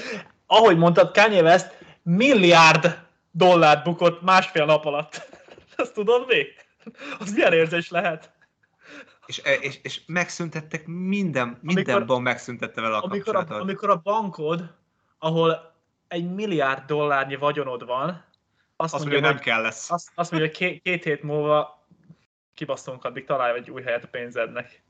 Ahogy 0.46 0.76
mondtad, 0.76 1.14
Kanye 1.14 1.42
West 1.42 1.78
milliárd 2.02 3.02
dollárt 3.30 3.84
bukott 3.84 4.22
másfél 4.22 4.64
nap 4.64 4.84
alatt. 4.84 5.28
Azt 5.76 5.94
tudod 5.94 6.26
mi? 6.26 6.44
Az 7.18 7.32
milyen 7.32 7.52
érzés 7.52 7.90
lehet? 7.90 8.32
És, 9.26 9.42
és, 9.60 9.78
és 9.82 10.00
megszüntettek 10.06 10.86
minden, 10.86 11.58
mindenben 11.60 12.22
megszüntette 12.22 12.80
vele 12.80 12.96
a 12.96 13.02
amikor 13.02 13.36
a, 13.36 13.46
amikor 13.48 13.90
a 13.90 14.00
bankod, 14.04 14.74
ahol 15.18 15.74
egy 16.08 16.34
milliárd 16.34 16.84
dollárnyi 16.86 17.36
vagyonod 17.36 17.86
van, 17.86 18.24
azt, 18.84 18.94
azt 18.94 19.02
mondja, 19.04 19.20
hogy 19.20 19.34
nem 19.34 19.42
kell 19.42 19.62
lesz. 19.62 19.90
Azt, 19.90 20.10
azt 20.14 20.30
mondja, 20.30 20.48
hogy 20.48 20.58
két, 20.58 20.82
két 20.82 21.04
hét 21.04 21.22
múlva 21.22 21.86
kibasztunk, 22.54 23.04
addig 23.04 23.24
találj 23.24 23.58
egy 23.58 23.70
új 23.70 23.82
helyet 23.82 24.04
a 24.04 24.08
pénzednek. 24.08 24.82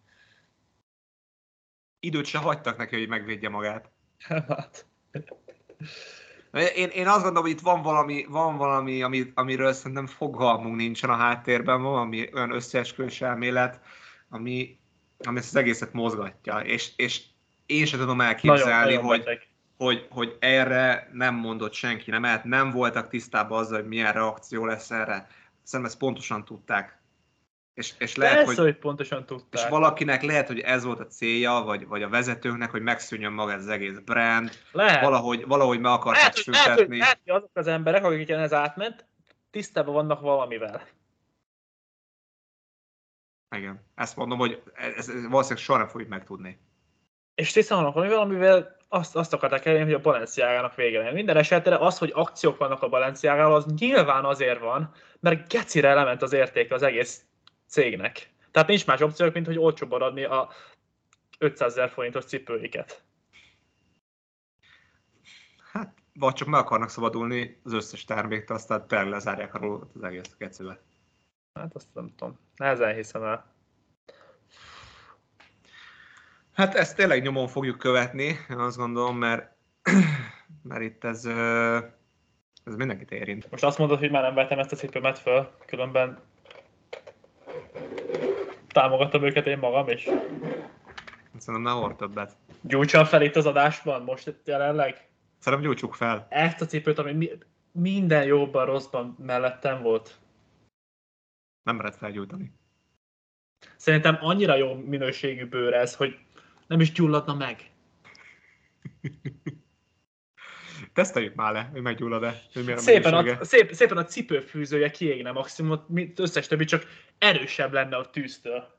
Időt 2.01 2.27
se 2.27 2.39
hagytak 2.39 2.77
neki, 2.77 2.99
hogy 2.99 3.09
megvédje 3.09 3.49
magát. 3.49 3.91
Hát. 4.49 4.87
Én, 6.53 6.89
én 6.89 7.07
azt 7.07 7.23
gondolom, 7.23 7.43
hogy 7.43 7.51
itt 7.51 7.61
van 7.61 7.83
valami, 7.83 8.25
van 8.29 8.57
valami 8.57 9.03
ami, 9.03 9.33
amiről 9.35 9.73
szerintem 9.73 10.07
fogalmunk 10.07 10.77
nincsen 10.77 11.11
a 11.11 11.17
háttérben, 11.17 11.83
van 11.83 11.93
valami 11.93 12.29
olyan 12.35 12.51
összeesküvés 12.51 13.21
elmélet, 13.21 13.81
ami, 14.29 14.79
ami 15.19 15.39
ezt 15.39 15.49
az 15.49 15.57
egészet 15.57 15.93
mozgatja, 15.93 16.59
és, 16.59 16.93
és 16.97 17.23
én 17.67 17.87
sem 17.87 17.99
tudom 17.99 18.21
elképzelni, 18.21 18.95
nagyon, 18.95 19.03
hogy, 19.05 19.19
nagyon 19.25 19.39
hogy, 19.77 20.07
hogy 20.11 20.37
erre 20.41 21.11
nem 21.13 21.35
mondott 21.35 21.73
senki, 21.73 22.11
nem, 22.11 22.21
mert 22.21 22.45
nem 22.45 22.71
voltak 22.71 23.09
tisztában 23.09 23.59
azzal, 23.59 23.79
hogy 23.81 23.89
milyen 23.89 24.13
reakció 24.13 24.65
lesz 24.65 24.91
erre. 24.91 25.27
Szerintem 25.63 25.85
ezt 25.85 25.99
pontosan 25.99 26.45
tudták. 26.45 27.03
És, 27.75 27.95
és 27.99 28.17
lehet, 28.17 28.35
Persze, 28.35 28.55
hogy, 28.55 28.65
hogy 28.65 28.79
pontosan 28.79 29.27
tudták. 29.27 29.63
És 29.63 29.69
valakinek 29.69 30.23
lehet, 30.23 30.47
hogy 30.47 30.59
ez 30.59 30.85
volt 30.85 31.01
a 31.01 31.07
célja, 31.07 31.53
vagy, 31.53 31.87
vagy 31.87 32.03
a 32.03 32.09
vezetőknek, 32.09 32.71
hogy 32.71 32.83
megszűnjön 32.83 33.33
maga 33.33 33.53
ez 33.53 33.61
az 33.61 33.69
egész 33.69 33.99
brand. 33.99 34.51
Lehet. 34.73 35.03
Valahogy, 35.03 35.47
valahogy 35.47 35.81
meg 35.81 35.93
akarták 35.93 36.23
lehet, 36.23 36.37
szüntetni. 36.37 36.67
Lehet, 36.67 36.89
hogy, 36.89 36.99
lehet, 36.99 37.21
hogy 37.25 37.35
azok 37.35 37.51
az 37.53 37.67
emberek, 37.67 38.05
akik 38.05 38.29
ez 38.29 38.53
átment, 38.53 39.07
tisztában 39.51 39.95
vannak 39.95 40.21
valamivel. 40.21 40.87
Igen. 43.57 43.85
Ezt 43.95 44.17
mondom, 44.17 44.39
hogy 44.39 44.63
ez, 44.75 45.09
ez 45.09 45.27
valószínűleg 45.29 45.65
soha 45.65 45.79
nem 45.79 45.89
fogjuk 45.89 46.11
megtudni. 46.11 46.59
És 47.35 47.53
tisztában 47.53 47.85
vannak 47.85 47.95
valamivel, 47.95 48.25
amivel 48.25 48.77
azt, 48.95 49.17
azt 49.17 49.33
akarták 49.33 49.65
elérni, 49.65 49.85
hogy 49.85 50.01
a 50.01 50.11
Balenciágának 50.11 50.75
vége 50.75 50.99
legyen. 50.99 51.15
Minden 51.15 51.37
esetre 51.37 51.77
az, 51.77 51.99
hogy 51.99 52.11
akciók 52.15 52.57
vannak 52.59 52.83
a 52.83 52.89
Balenciágával, 52.89 53.55
az 53.55 53.67
nyilván 53.79 54.25
azért 54.25 54.61
van, 54.61 54.93
mert 55.21 55.49
gecire 55.49 55.95
lement 55.95 56.23
az 56.23 56.33
értéke 56.33 56.75
az 56.75 56.83
egész 56.83 57.25
cégnek. 57.67 58.31
Tehát 58.51 58.69
nincs 58.69 58.87
más 58.87 59.01
opciók, 59.01 59.35
mint 59.35 59.47
hogy 59.47 59.59
olcsóban 59.59 60.03
adni 60.03 60.25
a 60.25 60.49
500 61.39 61.73
ezer 61.73 61.91
forintos 61.91 62.25
cipőiket. 62.25 63.03
Hát, 65.73 65.95
vagy 66.15 66.33
csak 66.33 66.49
meg 66.49 66.61
akarnak 66.61 66.89
szabadulni 66.89 67.61
az 67.65 67.73
összes 67.73 68.05
terméktől, 68.05 68.57
aztán 68.57 68.87
tényleg 68.87 69.09
lezárják 69.09 69.55
a 69.55 69.59
rólót 69.59 69.91
az 69.95 70.03
egész 70.03 70.35
gecibe. 70.39 70.81
Hát 71.55 71.75
azt 71.75 71.95
nem 71.95 72.15
tudom. 72.17 72.39
Nehezen 72.57 72.95
hiszem 72.95 73.23
el. 73.23 73.54
Hát 76.55 76.75
ezt 76.75 76.97
tényleg 76.97 77.23
nyomon 77.23 77.49
fogjuk 77.49 77.79
követni, 77.79 78.25
én 78.51 78.59
azt 78.59 78.77
gondolom, 78.77 79.19
mert, 79.19 79.53
mert 80.63 80.83
itt 80.83 81.05
ez, 81.05 81.25
ez 82.65 82.75
mindenkit 82.77 83.11
érint. 83.11 83.51
Most 83.51 83.65
azt 83.65 83.79
mondod, 83.79 83.99
hogy 83.99 84.11
már 84.11 84.23
nem 84.23 84.35
vettem 84.35 84.59
ezt 84.59 84.73
a 84.73 84.77
cipőmet 84.77 85.19
föl, 85.19 85.51
különben 85.67 86.21
támogatom 88.69 89.25
őket 89.25 89.47
én 89.47 89.59
magam 89.59 89.89
is. 89.89 90.03
Szerintem 91.37 91.63
ne 91.63 91.81
hord 91.81 91.97
többet. 91.97 92.37
Gyújtsam 92.61 93.05
fel 93.05 93.23
itt 93.23 93.37
az 93.37 93.47
adásban, 93.47 94.03
most 94.03 94.35
jelenleg? 94.45 95.09
Szerintem 95.39 95.69
gyújtsuk 95.69 95.95
fel. 95.95 96.27
Ezt 96.31 96.61
a 96.61 96.67
cipőt, 96.67 96.99
ami 96.99 97.13
mi, 97.13 97.31
minden 97.73 98.25
jóban, 98.25 98.67
rosszban 98.67 99.17
mellettem 99.19 99.83
volt. 99.83 100.19
Nem 101.63 101.77
mered 101.77 101.95
felgyújtani. 101.95 102.53
Szerintem 103.77 104.19
annyira 104.21 104.57
jó 104.57 104.75
minőségű 104.75 105.47
bőr 105.47 105.75
ez, 105.75 105.97
hogy 105.97 106.19
nem 106.67 106.81
is 106.81 106.93
gyulladna 106.93 107.35
meg. 107.35 107.71
Teszteljük 110.93 111.35
már 111.35 111.53
le, 111.53 111.69
hogy 111.73 111.83
meggyullad-e. 111.83 112.43
Hogy 112.53 112.79
szépen, 112.79 113.15
a, 113.15 113.45
szép, 113.45 113.73
szépen 113.73 113.97
a 113.97 114.05
cipőfűzője 114.05 114.91
kiégne 114.91 115.33
maximum, 115.33 115.85
mint 115.89 116.19
összes 116.19 116.47
többi, 116.47 116.65
csak 116.65 116.87
erősebb 117.19 117.73
lenne 117.73 117.97
a 117.97 118.11
tűztől. 118.11 118.73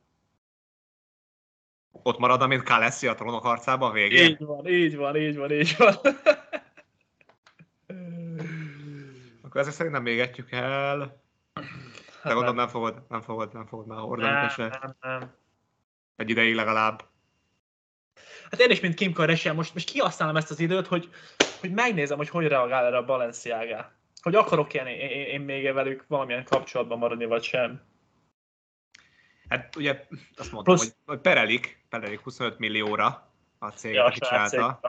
Ott 1.92 2.18
marad, 2.18 2.48
mint 2.48 2.64
Kalessi 2.64 3.08
a 3.08 3.14
trónok 3.14 3.44
harcában 3.44 3.94
végén? 3.94 4.30
Így 4.30 4.40
van, 4.40 4.68
így 4.68 4.96
van, 4.96 5.16
így 5.16 5.38
van, 5.38 5.52
így 5.52 5.76
van. 5.78 5.96
Akkor 9.44 9.62
ezek 9.62 9.74
szerint 9.74 9.96
nem 9.96 10.06
égetjük 10.06 10.52
el. 10.52 10.98
De 10.98 11.62
hát 12.22 12.34
gondolom 12.34 12.56
nem 12.56 12.68
fogod, 12.68 13.06
nem 13.10 13.22
fogod, 13.22 13.54
nem 13.54 13.66
fogod 13.66 13.88
már 13.88 14.00
hordani 14.00 14.32
nem, 14.32 14.70
nem, 14.82 14.96
nem. 15.02 15.36
Egy 16.16 16.30
ideig 16.30 16.56
legalább. 16.56 17.04
Hát 18.52 18.60
én 18.60 18.70
is, 18.70 18.80
mint 18.80 18.94
Kim 18.94 19.14
Kardashian, 19.14 19.56
most, 19.56 19.74
most 19.74 19.90
kihasználom 19.90 20.36
ezt 20.36 20.52
az 20.52 20.60
időt, 20.60 20.88
hogy, 20.88 21.10
hogy 21.60 21.72
megnézem, 21.72 22.18
hogy 22.18 22.30
hogy 22.30 22.48
reagál 22.48 22.86
erre 22.86 22.98
a 22.98 23.06
Balenciaga. 23.06 23.92
Hogy 24.22 24.36
akarok 24.36 24.74
én, 24.74 24.86
én, 24.86 25.10
én 25.10 25.42
még 25.42 25.74
velük 25.74 26.06
valamilyen 26.08 26.44
kapcsolatban 26.44 26.98
maradni, 26.98 27.26
vagy 27.26 27.44
sem. 27.44 27.82
Hát 29.50 29.76
ugye 29.76 30.06
azt 30.36 30.52
mondtam, 30.52 30.76
Plusz... 30.76 30.96
hogy 31.06 31.20
perelik, 31.20 31.86
perelik 31.90 32.20
25 32.20 32.60
millióra 32.60 33.34
a 33.60 33.70
cég, 33.70 33.94
ja, 33.94 34.04
aki 34.04 34.20
csinálta. 34.20 34.80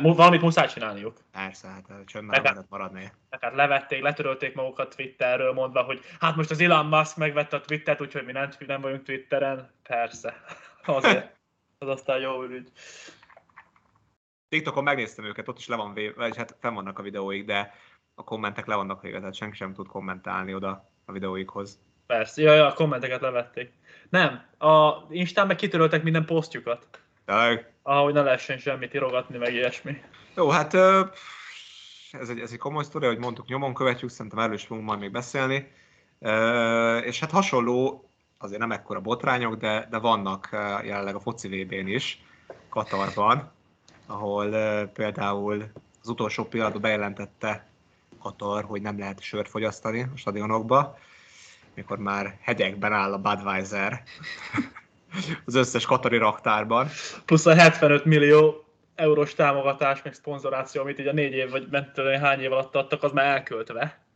Valamit 0.00 0.40
muszáj 0.40 0.66
csinálniuk. 0.66 1.16
Persze, 1.32 1.68
hát 1.68 1.84
csöndben 2.06 2.34
nem 2.34 2.42
lehetett 2.42 2.70
maradni. 2.70 3.12
Hát 3.30 3.54
levették, 3.54 4.02
letörölték 4.02 4.54
magukat 4.54 4.96
Twitterről, 4.96 5.52
mondva, 5.52 5.82
hogy 5.82 6.00
hát 6.20 6.36
most 6.36 6.50
az 6.50 6.60
Elon 6.60 6.86
Musk 6.86 7.16
megvette 7.16 7.56
a 7.56 7.60
Twittert, 7.60 8.00
úgyhogy 8.00 8.24
mi 8.24 8.32
nem, 8.32 8.50
nem 8.66 8.80
vagyunk 8.80 9.02
Twitteren. 9.02 9.70
Persze. 9.82 10.34
Azért 10.84 11.37
az 11.78 11.88
aztán 11.88 12.20
jó 12.20 12.42
ürügy. 12.42 12.72
TikTokon 14.48 14.82
megnéztem 14.82 15.24
őket, 15.24 15.48
ott 15.48 15.58
is 15.58 15.68
le 15.68 15.76
van 15.76 15.94
véve, 15.94 16.14
vagy 16.16 16.36
hát 16.36 16.56
fenn 16.60 16.74
vannak 16.74 16.98
a 16.98 17.02
videóik, 17.02 17.44
de 17.44 17.74
a 18.14 18.24
kommentek 18.24 18.66
le 18.66 18.74
vannak 18.74 19.02
véve, 19.02 19.18
tehát 19.18 19.34
senki 19.34 19.56
sem 19.56 19.74
tud 19.74 19.86
kommentálni 19.86 20.54
oda. 20.54 20.90
a 21.04 21.12
videóikhoz. 21.12 21.78
Persze, 22.06 22.42
jaj, 22.42 22.60
a 22.60 22.72
kommenteket 22.72 23.20
levették. 23.20 23.72
Nem, 24.08 24.44
a 24.58 24.92
Instán 25.10 25.46
meg 25.46 25.56
kitöröltek 25.56 26.02
minden 26.02 26.24
posztjukat. 26.24 26.86
De, 27.24 27.72
Ahogy 27.82 28.12
ne 28.12 28.22
lehessen 28.22 28.58
semmit 28.58 28.94
írogatni, 28.94 29.38
meg 29.38 29.54
ilyesmi. 29.54 30.02
jó, 30.36 30.48
hát 30.48 30.74
ez 32.10 32.28
egy, 32.28 32.40
ez 32.40 32.52
egy 32.52 32.58
komoly 32.58 32.84
sztori, 32.84 33.06
hogy 33.06 33.18
mondtuk, 33.18 33.46
nyomon 33.46 33.74
követjük, 33.74 34.10
szerintem 34.10 34.38
erről 34.40 34.54
is 34.54 34.64
fogunk 34.64 34.86
majd 34.86 34.98
még 35.00 35.10
beszélni. 35.10 35.72
És 37.04 37.20
hát 37.20 37.30
hasonló, 37.30 38.07
azért 38.38 38.60
nem 38.60 38.72
ekkora 38.72 39.00
botrányok, 39.00 39.56
de, 39.56 39.86
de 39.90 39.98
vannak 39.98 40.48
ö, 40.52 40.56
jelenleg 40.84 41.14
a 41.14 41.20
foci 41.20 41.48
VB-n 41.48 41.86
is, 41.86 42.22
Katarban, 42.68 43.50
ahol 44.06 44.46
ö, 44.46 44.84
például 44.92 45.70
az 46.02 46.08
utolsó 46.08 46.44
pillanatban 46.44 46.80
bejelentette 46.80 47.66
Katar, 48.22 48.64
hogy 48.64 48.82
nem 48.82 48.98
lehet 48.98 49.20
sört 49.20 49.48
fogyasztani 49.48 50.02
a 50.02 50.16
stadionokba, 50.16 50.98
mikor 51.74 51.98
már 51.98 52.38
hegyekben 52.40 52.92
áll 52.92 53.12
a 53.12 53.18
Budweiser 53.18 54.02
az 55.46 55.54
összes 55.54 55.86
katari 55.86 56.16
raktárban. 56.16 56.88
Plusz 57.24 57.46
a 57.46 57.54
75 57.54 58.04
millió 58.04 58.64
eurós 58.94 59.34
támogatás, 59.34 60.02
meg 60.02 60.14
szponzoráció, 60.14 60.80
amit 60.80 60.98
így 60.98 61.06
a 61.06 61.12
négy 61.12 61.32
év, 61.32 61.50
vagy 61.50 61.92
tudom, 61.92 62.20
hány 62.20 62.40
év 62.40 62.52
alatt 62.52 62.74
adtak, 62.74 63.02
az 63.02 63.12
már 63.12 63.26
elköltve 63.26 64.06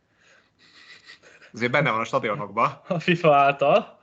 Azért 1.53 1.71
benne 1.71 1.91
van 1.91 1.99
a 1.99 2.03
stadionokban. 2.03 2.81
a 2.87 2.99
FIFA 2.99 3.35
által. 3.35 4.01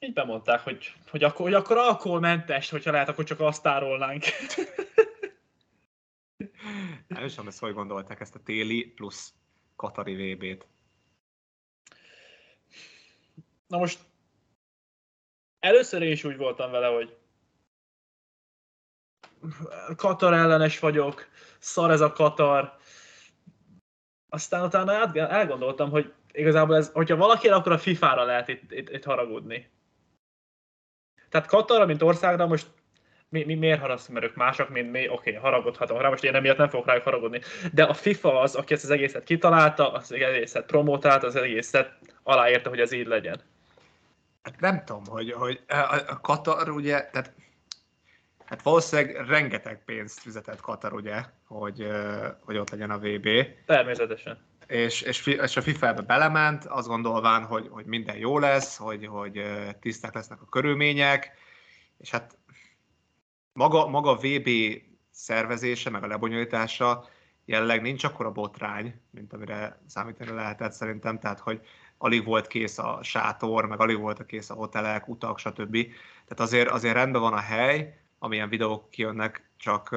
Így 0.00 0.12
bemondták, 0.12 0.60
hogy, 0.60 0.94
hogy, 1.10 1.24
akkor, 1.24 1.40
hogy 1.40 1.54
akkor 1.54 1.76
alkoholmentes, 1.76 2.70
hogyha 2.70 2.90
lehet, 2.90 3.08
akkor 3.08 3.24
csak 3.24 3.40
azt 3.40 3.62
tárolnánk. 3.62 4.24
Nem 7.08 7.24
is 7.24 7.30
tudom, 7.30 7.48
ezt 7.48 7.58
hogy 7.58 7.74
gondolták, 7.74 8.20
ezt 8.20 8.34
a 8.34 8.42
téli 8.42 8.86
plusz 8.86 9.34
Katari 9.76 10.34
VB-t. 10.34 10.66
Na 13.66 13.78
most 13.78 14.00
először 15.58 16.02
én 16.02 16.12
is 16.12 16.24
úgy 16.24 16.36
voltam 16.36 16.70
vele, 16.70 16.86
hogy 16.86 17.16
Katar 19.96 20.32
ellenes 20.32 20.78
vagyok, 20.78 21.28
szar 21.58 21.90
ez 21.90 22.00
a 22.00 22.12
Katar. 22.12 22.76
Aztán 24.28 24.64
utána 24.64 25.12
elgondoltam, 25.14 25.90
hogy 25.90 26.12
igazából 26.32 26.76
ez, 26.76 26.92
hogyha 26.92 27.16
valakire, 27.16 27.54
akkor 27.54 27.72
a 27.72 27.78
FIFA-ra 27.78 28.24
lehet 28.24 28.48
itt, 28.48 28.72
itt, 28.72 28.88
itt 28.88 29.04
haragudni. 29.04 29.70
Tehát 31.28 31.46
Katarra, 31.46 31.86
mint 31.86 32.02
országra 32.02 32.46
most 32.46 32.66
mi, 33.28 33.44
mi 33.44 33.54
miért 33.54 33.80
haragszunk, 33.80 34.18
mert 34.18 34.30
ők 34.30 34.36
mások, 34.36 34.68
mint 34.68 34.90
mi, 34.90 35.08
oké, 35.08 35.12
okay, 35.12 35.32
haragudhatunk 35.34 36.00
rá, 36.00 36.08
most 36.08 36.24
én 36.24 36.34
emiatt 36.34 36.56
nem 36.56 36.68
fogok 36.68 36.86
rájuk 36.86 37.02
haragudni. 37.02 37.40
De 37.72 37.82
a 37.82 37.94
FIFA 37.94 38.40
az, 38.40 38.54
aki 38.54 38.74
ezt 38.74 38.84
az 38.84 38.90
egészet 38.90 39.24
kitalálta, 39.24 39.92
az 39.92 40.12
egészet 40.12 40.66
promotálta, 40.66 41.26
az 41.26 41.36
egészet 41.36 41.92
aláírta, 42.22 42.68
hogy 42.68 42.80
ez 42.80 42.92
így 42.92 43.06
legyen. 43.06 43.40
Hát 44.42 44.60
nem 44.60 44.84
tudom, 44.84 45.04
hogy, 45.06 45.32
hogy 45.32 45.60
a, 46.08 46.20
Katar 46.20 46.68
ugye, 46.68 47.08
tehát 47.12 47.32
hát 48.44 48.62
valószínűleg 48.62 49.26
rengeteg 49.28 49.84
pénzt 49.84 50.20
fizetett 50.20 50.60
Katar 50.60 50.92
ugye, 50.92 51.24
hogy, 51.46 51.88
hogy 52.40 52.56
ott 52.56 52.70
legyen 52.70 52.90
a 52.90 52.98
VB, 52.98 53.28
Természetesen. 53.66 54.38
És, 54.68 55.00
és, 55.00 55.26
és 55.26 55.56
a 55.56 55.62
FIFA-be 55.62 56.02
belement, 56.02 56.64
azt 56.64 56.88
gondolván, 56.88 57.44
hogy, 57.44 57.68
hogy 57.70 57.86
minden 57.86 58.16
jó 58.16 58.38
lesz, 58.38 58.76
hogy, 58.76 59.06
hogy 59.06 59.42
tiszták 59.80 60.14
lesznek 60.14 60.42
a 60.42 60.48
körülmények, 60.48 61.32
és 61.98 62.10
hát 62.10 62.38
maga, 63.52 63.86
maga 63.86 64.10
a 64.10 64.16
VB 64.16 64.48
szervezése, 65.10 65.90
meg 65.90 66.02
a 66.02 66.06
lebonyolítása 66.06 67.08
jelenleg 67.44 67.82
nincs 67.82 68.04
akkora 68.04 68.30
botrány, 68.30 69.00
mint 69.10 69.32
amire 69.32 69.80
számítani 69.86 70.30
lehetett 70.30 70.72
szerintem, 70.72 71.18
tehát 71.18 71.40
hogy 71.40 71.60
alig 71.98 72.24
volt 72.24 72.46
kész 72.46 72.78
a 72.78 72.98
sátor, 73.02 73.66
meg 73.66 73.80
alig 73.80 73.98
voltak 73.98 74.26
kész 74.26 74.50
a 74.50 74.54
hotelek, 74.54 75.08
utak, 75.08 75.38
stb. 75.38 75.72
Tehát 76.24 76.40
azért, 76.40 76.68
azért 76.68 76.94
rendben 76.94 77.20
van 77.20 77.32
a 77.32 77.40
hely, 77.40 77.98
amilyen 78.18 78.48
videók 78.48 78.90
kijönnek, 78.90 79.50
csak, 79.56 79.96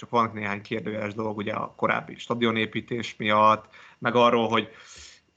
csak 0.00 0.10
van 0.10 0.30
néhány 0.34 0.62
kérdőjeles 0.62 1.14
dolog, 1.14 1.36
ugye 1.36 1.52
a 1.52 1.72
korábbi 1.76 2.18
stadionépítés 2.18 3.16
miatt, 3.16 3.64
meg 3.98 4.14
arról, 4.14 4.48
hogy 4.48 4.68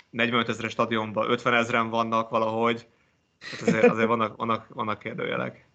45 0.10 0.50
ezeres 0.50 0.72
stadionban 0.72 1.32
50 1.32 1.54
ezeren 1.54 1.90
vannak 1.90 2.30
valahogy, 2.30 2.88
tehát 3.40 3.68
azért, 3.68 3.92
azért 3.92 4.08
vannak, 4.08 4.36
vannak, 4.36 4.68
vannak 4.70 5.00
kérdőjelek. 5.00 5.66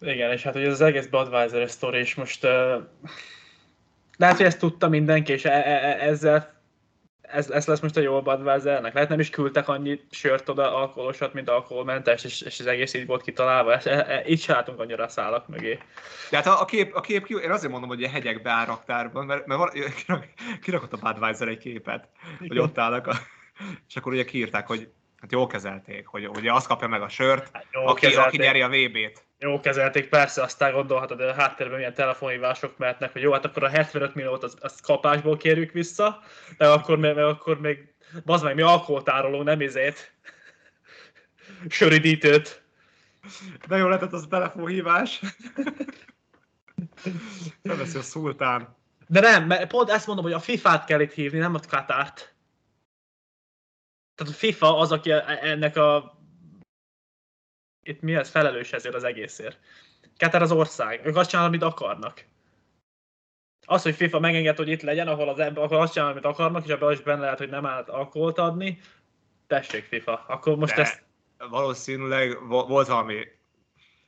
Igen, 0.00 0.32
és 0.32 0.42
hát 0.42 0.52
hogy 0.52 0.62
ez 0.62 0.72
az 0.72 0.80
egész 0.80 1.06
Budweiser 1.06 1.70
sztori 1.70 2.00
is 2.00 2.14
most 2.14 2.44
uh, 2.44 2.50
lehet, 4.16 4.36
hogy 4.36 4.46
ezt 4.46 4.58
tudta 4.58 4.88
mindenki, 4.88 5.32
és 5.32 5.44
e- 5.44 5.50
e- 5.50 5.88
e- 5.88 6.08
ezzel 6.08 6.59
ez, 7.32 7.50
ez 7.50 7.66
lesz 7.66 7.80
most 7.80 7.96
a 7.96 8.00
jó 8.00 8.22
Budweisernek. 8.22 8.94
Lehet 8.94 9.08
nem 9.08 9.20
is 9.20 9.30
küldtek 9.30 9.68
annyi 9.68 10.00
sört 10.10 10.48
oda 10.48 10.74
alkoholosat, 10.74 11.32
mint 11.32 11.48
alkoholmentes, 11.48 12.24
és, 12.24 12.40
és 12.40 12.60
az 12.60 12.66
egész 12.66 12.94
így 12.94 13.06
volt 13.06 13.22
kitalálva. 13.22 13.74
És, 13.74 13.84
e, 13.84 14.04
e, 14.08 14.22
így 14.26 14.40
se 14.40 14.52
látunk 14.52 14.80
annyira 14.80 15.08
szálak 15.08 15.48
mögé. 15.48 15.78
De 16.30 16.36
hát 16.36 16.46
a, 16.46 16.60
a 16.60 16.64
kép, 16.64 16.94
a 16.94 17.00
kép, 17.00 17.26
én 17.26 17.50
azért 17.50 17.72
mondom, 17.72 17.88
hogy 17.88 18.02
a 18.02 18.08
hegyekbe 18.08 18.50
áll 18.50 18.66
raktárban, 18.66 19.26
mert, 19.26 19.46
mert 19.46 19.60
van, 19.60 19.70
kirak, 20.04 20.26
kirakott 20.62 20.92
a 20.92 20.96
Budweiser 20.96 21.48
egy 21.48 21.58
képet, 21.58 22.08
hogy 22.38 22.58
ott 22.58 22.78
állnak, 22.78 23.06
a, 23.06 23.12
és 23.88 23.96
akkor 23.96 24.12
ugye 24.12 24.24
kiírták, 24.24 24.66
hogy 24.66 24.88
hát 25.20 25.32
jól 25.32 25.46
kezelték, 25.46 26.06
hogy 26.06 26.28
ugye 26.28 26.52
azt 26.52 26.66
kapja 26.66 26.88
meg 26.88 27.02
a 27.02 27.08
sört, 27.08 27.48
Hát 27.52 27.66
aki, 27.72 28.06
aki 28.06 28.36
nyeri 28.36 28.62
a 28.62 28.68
VB-t. 28.68 29.28
Jó 29.42 29.60
kezelték, 29.60 30.08
persze, 30.08 30.42
aztán 30.42 30.72
gondolhatod, 30.72 31.18
hogy 31.18 31.28
a 31.28 31.34
háttérben 31.34 31.76
milyen 31.76 31.94
telefonhívások 31.94 32.78
mehetnek, 32.78 33.12
hogy 33.12 33.22
jó, 33.22 33.32
hát 33.32 33.44
akkor 33.44 33.64
a 33.64 33.68
75 33.68 34.14
milliót 34.14 34.42
az, 34.42 34.56
az 34.60 34.80
kapásból 34.80 35.36
kérjük 35.36 35.72
vissza, 35.72 36.22
de 36.56 36.68
akkor 36.68 36.98
még, 36.98 37.14
meg 37.14 37.24
akkor 37.24 37.60
még 37.60 37.94
bazd 38.24 38.44
meg, 38.44 38.54
mi 38.54 38.62
alkoholtároló, 38.62 39.42
nem 39.42 39.60
izét. 39.60 40.14
Söridítőt. 41.68 42.62
De 43.68 43.76
jó 43.76 43.88
lehetett 43.88 44.12
az 44.12 44.22
a 44.22 44.28
telefonhívás. 44.28 45.20
Nem 47.62 47.76
veszi 47.76 47.98
a 47.98 48.02
szultán. 48.02 48.76
De 49.06 49.20
nem, 49.20 49.46
mert 49.46 49.70
pont 49.70 49.90
ezt 49.90 50.06
mondom, 50.06 50.24
hogy 50.24 50.34
a 50.34 50.40
FIFA-t 50.40 50.84
kell 50.84 51.00
itt 51.00 51.12
hívni, 51.12 51.38
nem 51.38 51.54
a 51.54 51.60
Katárt. 51.68 52.34
Tehát 54.14 54.32
a 54.32 54.36
FIFA 54.36 54.78
az, 54.78 54.92
aki 54.92 55.10
e- 55.10 55.38
ennek 55.42 55.76
a... 55.76 56.18
Itt 57.82 58.00
mi 58.00 58.14
ez? 58.14 58.28
Felelős 58.30 58.72
ezért 58.72 58.94
az 58.94 59.04
egészért. 59.04 59.58
Katár 60.18 60.42
az 60.42 60.52
ország. 60.52 61.06
Ők 61.06 61.16
azt 61.16 61.30
csinálnak, 61.30 61.52
amit 61.52 61.72
akarnak. 61.72 62.24
Az, 63.66 63.82
hogy 63.82 63.94
FIFA 63.94 64.20
megenged, 64.20 64.56
hogy 64.56 64.68
itt 64.68 64.82
legyen, 64.82 65.08
ahol 65.08 65.28
az 65.28 65.38
ember, 65.38 65.64
akkor 65.64 65.76
azt 65.76 65.92
csinálnak, 65.92 66.16
amit 66.16 66.30
akarnak, 66.30 66.64
és 66.64 66.70
ebben 66.70 66.92
is 66.92 67.00
benne 67.00 67.20
lehet, 67.20 67.38
hogy 67.38 67.48
nem 67.48 67.66
állt 67.66 67.88
alkoholt 67.88 68.38
adni. 68.38 68.78
Tessék 69.46 69.84
FIFA. 69.84 70.24
Akkor 70.28 70.56
most 70.56 70.74
De 70.74 70.80
ezt 70.82 71.02
valószínűleg 71.48 72.46
vo- 72.48 72.68
volt 72.68 72.86
valami 72.86 73.26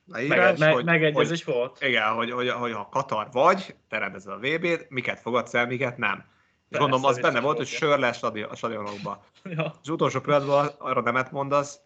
leírás, 0.07 0.59
meg, 0.59 0.73
hogy, 0.73 0.85
megegyezés 0.85 1.45
volt. 1.45 1.79
hogy, 1.79 1.89
igen, 1.89 2.13
hogy, 2.13 2.31
hogy, 2.31 2.49
hogy 2.49 2.73
ha 2.73 2.89
Katar 2.89 3.29
vagy, 3.33 3.75
te 3.89 3.99
rendezed 3.99 4.33
a 4.33 4.39
VB-t, 4.39 4.91
miket 4.91 5.21
fogadsz 5.21 5.55
el, 5.55 5.67
miket 5.67 5.97
nem. 5.97 6.25
És 6.69 6.79
gondolom, 6.79 7.05
az 7.05 7.19
benne 7.19 7.41
volt, 7.41 7.57
hogy 7.57 7.67
volt, 7.67 7.79
sör 7.79 7.99
lesz 7.99 8.23
a 8.23 8.55
stadionokba. 8.55 9.25
Ja. 9.45 9.75
Az 9.81 9.89
utolsó 9.89 10.21
pillanatban 10.21 10.71
arra 10.79 11.01
nemet 11.01 11.31
mondasz, 11.31 11.81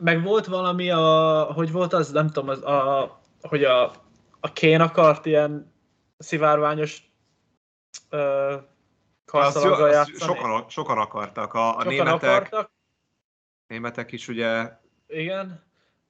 Meg 0.00 0.22
volt 0.22 0.46
valami 0.46 0.90
a, 0.90 1.42
hogy 1.54 1.72
volt 1.72 1.92
az, 1.92 2.10
nem 2.10 2.26
tudom, 2.26 2.48
az, 2.48 2.62
a, 2.62 3.20
hogy 3.40 3.64
a, 3.64 3.84
a 4.40 4.52
Kén 4.52 4.80
akart 4.80 5.26
ilyen 5.26 5.72
szivárványos 6.18 7.02
ö, 8.08 8.56
karszalaggal 9.24 9.90
játszani. 9.90 10.18
sokan, 10.18 10.64
sokan 10.68 10.98
akartak. 10.98 11.54
A, 11.54 11.68
a 11.68 11.72
Sokan 11.72 11.92
németek, 11.92 12.14
akartak, 12.14 12.70
németek 13.66 14.12
is 14.12 14.28
ugye, 14.28 14.70
igen, 15.06 15.62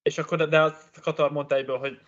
és 0.02 0.18
akkor, 0.18 0.48
de, 0.48 0.60
a 0.60 0.76
Katar 1.02 1.32
mondta 1.32 1.54
egyből, 1.54 1.78
hogy 1.78 2.00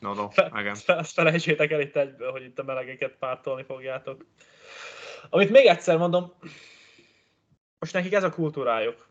no, 0.00 0.14
no, 0.14 0.28
igen. 0.58 0.76
ezt 0.86 1.12
felejtsétek 1.12 1.70
el 1.70 1.80
itt 1.80 1.96
egyből, 1.96 2.30
hogy 2.30 2.42
itt 2.42 2.58
a 2.58 2.62
melegeket 2.62 3.16
pártolni 3.18 3.62
fogjátok. 3.62 4.24
Amit 5.30 5.50
még 5.50 5.66
egyszer 5.66 5.96
mondom, 5.96 6.32
most 7.78 7.92
nekik 7.92 8.12
ez 8.12 8.24
a 8.24 8.30
kultúrájuk. 8.30 9.06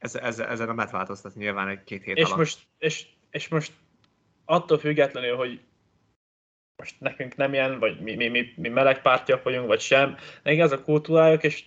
Ez, 0.00 0.14
ez, 0.14 0.38
ezen 0.38 0.66
nem 0.66 0.76
lehet 0.76 0.90
változtatni 0.90 1.42
nyilván 1.42 1.68
egy-két 1.68 2.02
hét 2.02 2.16
És 2.16 2.24
alatt. 2.24 2.38
most, 2.38 2.58
és, 2.78 3.06
és 3.30 3.48
most 3.48 3.72
attól 4.44 4.78
függetlenül, 4.78 5.36
hogy 5.36 5.60
most 6.76 7.00
nekünk 7.00 7.36
nem 7.36 7.52
ilyen, 7.52 7.78
vagy 7.78 8.00
mi, 8.00 8.14
mi, 8.14 8.28
mi, 8.28 8.52
mi 8.56 8.68
meleg 8.68 9.02
pártiak 9.02 9.42
vagyunk, 9.42 9.66
vagy 9.66 9.80
sem, 9.80 10.16
nekik 10.42 10.60
ez 10.60 10.72
a 10.72 10.82
kultúrájuk, 10.82 11.42
és 11.42 11.64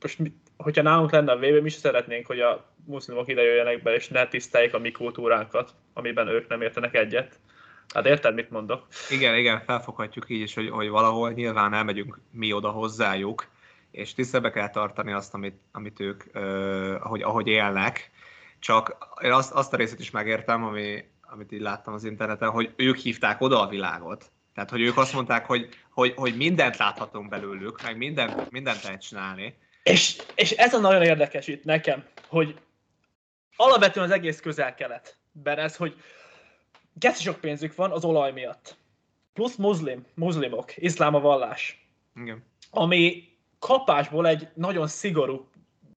most 0.00 0.18
mi, 0.18 0.32
hogyha 0.56 0.82
nálunk 0.82 1.10
lenne 1.10 1.32
a 1.32 1.36
VB, 1.36 1.42
mi 1.42 1.64
is 1.64 1.72
szeretnénk, 1.72 2.26
hogy 2.26 2.40
a 2.40 2.74
muszlimok 2.84 3.28
ide 3.28 3.42
jöjjenek 3.42 3.82
be, 3.82 3.94
és 3.94 4.08
ne 4.08 4.28
tiszteljék 4.28 4.74
a 4.74 4.78
mi 4.78 4.90
kultúránkat, 4.90 5.74
amiben 5.92 6.28
ők 6.28 6.48
nem 6.48 6.62
értenek 6.62 6.94
egyet. 6.94 7.38
Hát 7.94 8.06
érted, 8.06 8.34
mit 8.34 8.50
mondok? 8.50 8.86
Igen, 9.10 9.36
igen, 9.36 9.60
felfoghatjuk 9.60 10.28
így 10.28 10.40
is, 10.40 10.54
hogy, 10.54 10.68
hogy 10.68 10.88
valahol 10.88 11.30
nyilván 11.30 11.74
elmegyünk 11.74 12.20
mi 12.30 12.52
oda 12.52 12.70
hozzájuk, 12.70 13.46
és 13.92 14.14
tisztelbe 14.14 14.50
kell 14.50 14.70
tartani 14.70 15.12
azt, 15.12 15.34
amit, 15.34 15.60
amit 15.72 16.00
ők, 16.00 16.24
uh, 16.34 16.96
ahogy, 17.00 17.22
ahogy 17.22 17.46
élnek. 17.46 18.10
Csak 18.58 18.96
én 19.22 19.32
azt, 19.32 19.52
azt 19.52 19.72
a 19.72 19.76
részét 19.76 20.00
is 20.00 20.10
megértem, 20.10 20.64
ami, 20.64 21.04
amit 21.20 21.52
így 21.52 21.60
láttam 21.60 21.94
az 21.94 22.04
interneten, 22.04 22.50
hogy 22.50 22.72
ők 22.76 22.96
hívták 22.96 23.40
oda 23.40 23.60
a 23.60 23.68
világot. 23.68 24.30
Tehát, 24.54 24.70
hogy 24.70 24.80
ők 24.80 24.96
azt 24.96 25.12
mondták, 25.12 25.46
hogy, 25.46 25.68
hogy, 25.90 26.12
hogy 26.16 26.36
mindent 26.36 26.76
láthatunk 26.76 27.28
belőlük, 27.28 27.82
meg 27.82 27.96
mindent, 27.96 28.50
mindent 28.50 28.82
lehet 28.82 29.02
csinálni, 29.02 29.54
És, 29.82 30.22
és 30.34 30.50
ez 30.50 30.74
a 30.74 30.78
nagyon 30.78 31.02
érdekes 31.02 31.46
itt 31.46 31.64
nekem, 31.64 32.04
hogy 32.28 32.60
alapvetően 33.56 34.06
az 34.06 34.12
egész 34.12 34.40
közel-keletben 34.40 35.58
ez, 35.58 35.76
hogy 35.76 35.96
geci 36.92 37.22
sok 37.22 37.40
pénzük 37.40 37.74
van 37.74 37.90
az 37.90 38.04
olaj 38.04 38.32
miatt. 38.32 38.76
Plusz 39.32 39.56
muszlim, 39.56 40.06
muszlimok, 40.14 40.76
iszlám 40.76 41.14
a 41.14 41.20
vallás. 41.20 41.86
Igen. 42.14 42.44
Ami 42.70 43.31
kapásból 43.66 44.26
egy 44.26 44.48
nagyon 44.54 44.86
szigorú 44.86 45.48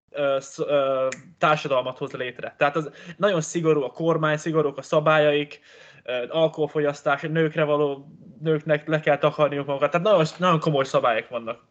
ö, 0.09 0.37
ö, 0.57 1.07
társadalmat 1.37 1.97
hoz 1.97 2.11
létre. 2.11 2.55
Tehát 2.57 2.75
az 2.75 2.91
nagyon 3.17 3.41
szigorú 3.41 3.81
a 3.83 3.91
kormány, 3.91 4.37
szigorúak 4.37 4.77
a 4.77 4.81
szabályaik, 4.81 5.59
ö, 6.03 6.25
alkoholfogyasztás, 6.29 7.21
nőkre 7.21 7.63
való, 7.63 8.07
nőknek 8.41 8.87
le 8.87 8.99
kell 8.99 9.17
takarniuk 9.17 9.65
magukat, 9.65 9.91
tehát 9.91 10.07
nagyon, 10.07 10.25
nagyon 10.37 10.59
komoly 10.59 10.85
szabályok 10.85 11.29
vannak. 11.29 11.63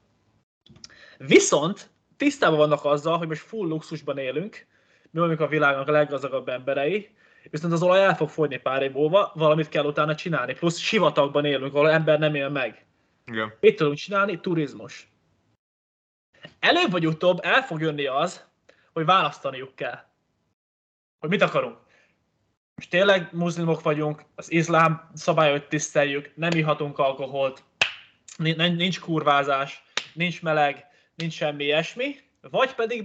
Viszont 1.18 1.90
tisztában 2.16 2.58
vannak 2.58 2.84
azzal, 2.84 3.18
hogy 3.18 3.28
most 3.28 3.40
full 3.40 3.68
luxusban 3.68 4.18
élünk, 4.18 4.66
mi 5.10 5.20
vagyunk 5.20 5.40
a 5.40 5.46
világnak 5.46 5.88
a 5.88 5.92
leggazdagabb 5.92 6.48
emberei, 6.48 7.08
viszont 7.50 7.72
az 7.72 7.82
olaj 7.82 8.02
el 8.02 8.16
fog 8.16 8.28
fogyni 8.28 8.56
pár 8.56 8.82
év 8.82 8.92
múlva, 8.92 9.32
valamit 9.34 9.68
kell 9.68 9.84
utána 9.84 10.14
csinálni. 10.14 10.54
Plusz 10.54 10.78
sivatagban 10.78 11.44
élünk, 11.44 11.74
ahol 11.74 11.90
ember 11.90 12.18
nem 12.18 12.34
él 12.34 12.48
meg. 12.48 12.86
Igen. 13.26 13.52
Mit 13.60 13.76
tudunk 13.76 13.96
csinálni? 13.96 14.40
Turizmus. 14.40 15.13
Előbb 16.60 16.90
vagy 16.90 17.06
utóbb 17.06 17.38
el 17.42 17.62
fog 17.62 17.80
jönni 17.80 18.06
az, 18.06 18.44
hogy 18.92 19.04
választaniuk 19.04 19.74
kell. 19.74 19.98
Hogy 21.20 21.28
mit 21.28 21.42
akarunk. 21.42 21.78
Most 22.74 22.90
tényleg 22.90 23.28
muszlimok 23.32 23.82
vagyunk, 23.82 24.24
az 24.34 24.52
iszlám 24.52 25.10
szabályot 25.14 25.68
tiszteljük, 25.68 26.30
nem 26.34 26.50
ihatunk 26.52 26.98
alkoholt, 26.98 27.64
nincs 28.36 29.00
kurvázás, 29.00 29.82
nincs 30.12 30.42
meleg, 30.42 30.86
nincs 31.14 31.32
semmi 31.32 31.64
ilyesmi, 31.64 32.16
vagy 32.40 32.74
pedig 32.74 33.02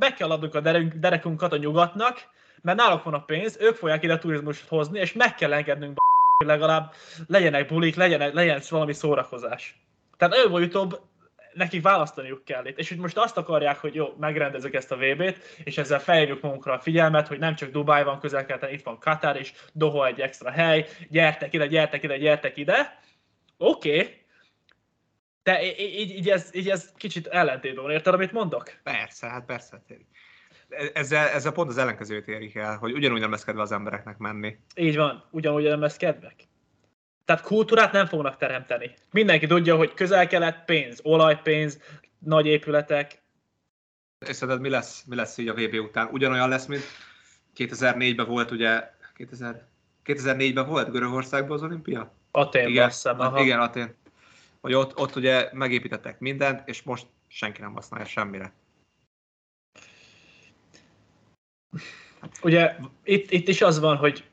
be 0.00 0.12
kell 0.12 0.30
adnunk 0.30 0.54
a 0.54 0.60
derekunkat 0.94 1.52
a 1.52 1.56
nyugatnak, 1.56 2.28
mert 2.62 2.78
náluk 2.78 3.02
van 3.02 3.14
a 3.14 3.24
pénz, 3.24 3.56
ők 3.60 3.76
fogják 3.76 4.02
ide 4.02 4.18
turizmust 4.18 4.68
hozni, 4.68 4.98
és 4.98 5.12
meg 5.12 5.34
kell 5.34 5.52
engednünk 5.52 5.98
hogy 6.40 6.48
legalább 6.48 6.92
legyenek 7.26 7.68
bulik, 7.68 7.94
legyenek, 7.94 8.32
legyen 8.32 8.60
valami 8.68 8.92
szórakozás. 8.92 9.80
Tehát 10.16 10.34
előbb 10.34 10.50
vagy 10.50 10.62
utóbb 10.62 11.00
nekik 11.52 11.82
választaniuk 11.82 12.44
kell 12.44 12.66
itt. 12.66 12.78
És 12.78 12.88
hogy 12.88 12.98
most 12.98 13.16
azt 13.16 13.36
akarják, 13.36 13.78
hogy 13.78 13.94
jó, 13.94 14.14
megrendezzük 14.18 14.74
ezt 14.74 14.92
a 14.92 14.96
VB-t, 14.96 15.38
és 15.64 15.78
ezzel 15.78 16.00
feljövjük 16.00 16.40
magunkra 16.40 16.72
a 16.72 16.78
figyelmet, 16.78 17.28
hogy 17.28 17.38
nem 17.38 17.54
csak 17.54 17.70
Dubáj 17.70 18.04
van 18.04 18.20
közel 18.20 18.46
itt 18.70 18.82
van 18.82 18.98
Katar 18.98 19.40
is, 19.40 19.52
Doha 19.72 20.06
egy 20.06 20.20
extra 20.20 20.50
hely, 20.50 20.86
gyertek 21.08 21.52
ide, 21.52 21.66
gyertek 21.66 22.02
ide, 22.02 22.18
gyertek 22.18 22.56
ide. 22.56 22.98
Oké, 23.56 23.98
okay. 23.98 24.24
de 25.42 25.62
így, 25.80 26.10
így, 26.10 26.30
ez, 26.30 26.50
így 26.54 26.70
ez 26.70 26.92
kicsit 26.96 27.26
ellentétben 27.26 27.82
van, 27.82 27.92
érted, 27.92 28.14
amit 28.14 28.32
mondok? 28.32 28.72
Persze, 28.82 29.26
hát 29.26 29.44
persze. 29.44 29.82
Ezzel, 30.92 31.28
ezzel 31.28 31.52
pont 31.52 31.68
az 31.68 31.78
ellenkezőt 31.78 32.28
érik 32.28 32.54
el, 32.54 32.76
hogy 32.76 32.92
ugyanúgy 32.92 33.20
nem 33.20 33.30
lesz 33.30 33.44
kedve 33.44 33.62
az 33.62 33.72
embereknek 33.72 34.18
menni. 34.18 34.56
Így 34.76 34.96
van, 34.96 35.24
ugyanúgy 35.30 35.62
nem 35.62 35.80
lesz 35.80 35.96
kedvek. 35.96 36.49
Tehát 37.30 37.44
kultúrát 37.44 37.92
nem 37.92 38.06
fognak 38.06 38.36
teremteni. 38.36 38.94
Mindenki 39.10 39.46
tudja, 39.46 39.76
hogy 39.76 39.94
közel-kelet 39.94 40.64
pénz, 40.64 41.00
olajpénz, 41.02 41.80
nagy 42.18 42.46
épületek. 42.46 43.22
És 44.26 44.36
szerinted 44.36 44.62
mi 44.62 44.68
lesz, 44.68 45.04
mi 45.04 45.14
lesz 45.14 45.38
így 45.38 45.48
a 45.48 45.54
VB 45.54 45.74
után? 45.74 46.08
Ugyanolyan 46.12 46.48
lesz, 46.48 46.66
mint 46.66 46.82
2004-ben 47.56 48.26
volt 48.26 48.50
ugye, 48.50 48.90
2000, 49.14 49.66
2004-ben 50.04 50.66
volt 50.66 50.90
Görögországban 50.90 51.56
az 51.56 51.62
olimpia? 51.62 52.12
Atén, 52.30 52.68
igen, 52.68 52.88
hiszem, 52.88 53.20
aha. 53.20 53.40
igen, 53.40 53.60
Atén. 53.60 53.94
Hogy 54.60 54.74
ott, 54.74 54.98
ott 54.98 55.16
ugye 55.16 55.48
megépítettek 55.52 56.18
mindent, 56.18 56.68
és 56.68 56.82
most 56.82 57.06
senki 57.28 57.60
nem 57.60 57.74
használja 57.74 58.06
semmire. 58.06 58.52
Ugye 62.42 62.76
itt, 63.04 63.30
itt 63.30 63.48
is 63.48 63.62
az 63.62 63.80
van, 63.80 63.96
hogy 63.96 64.29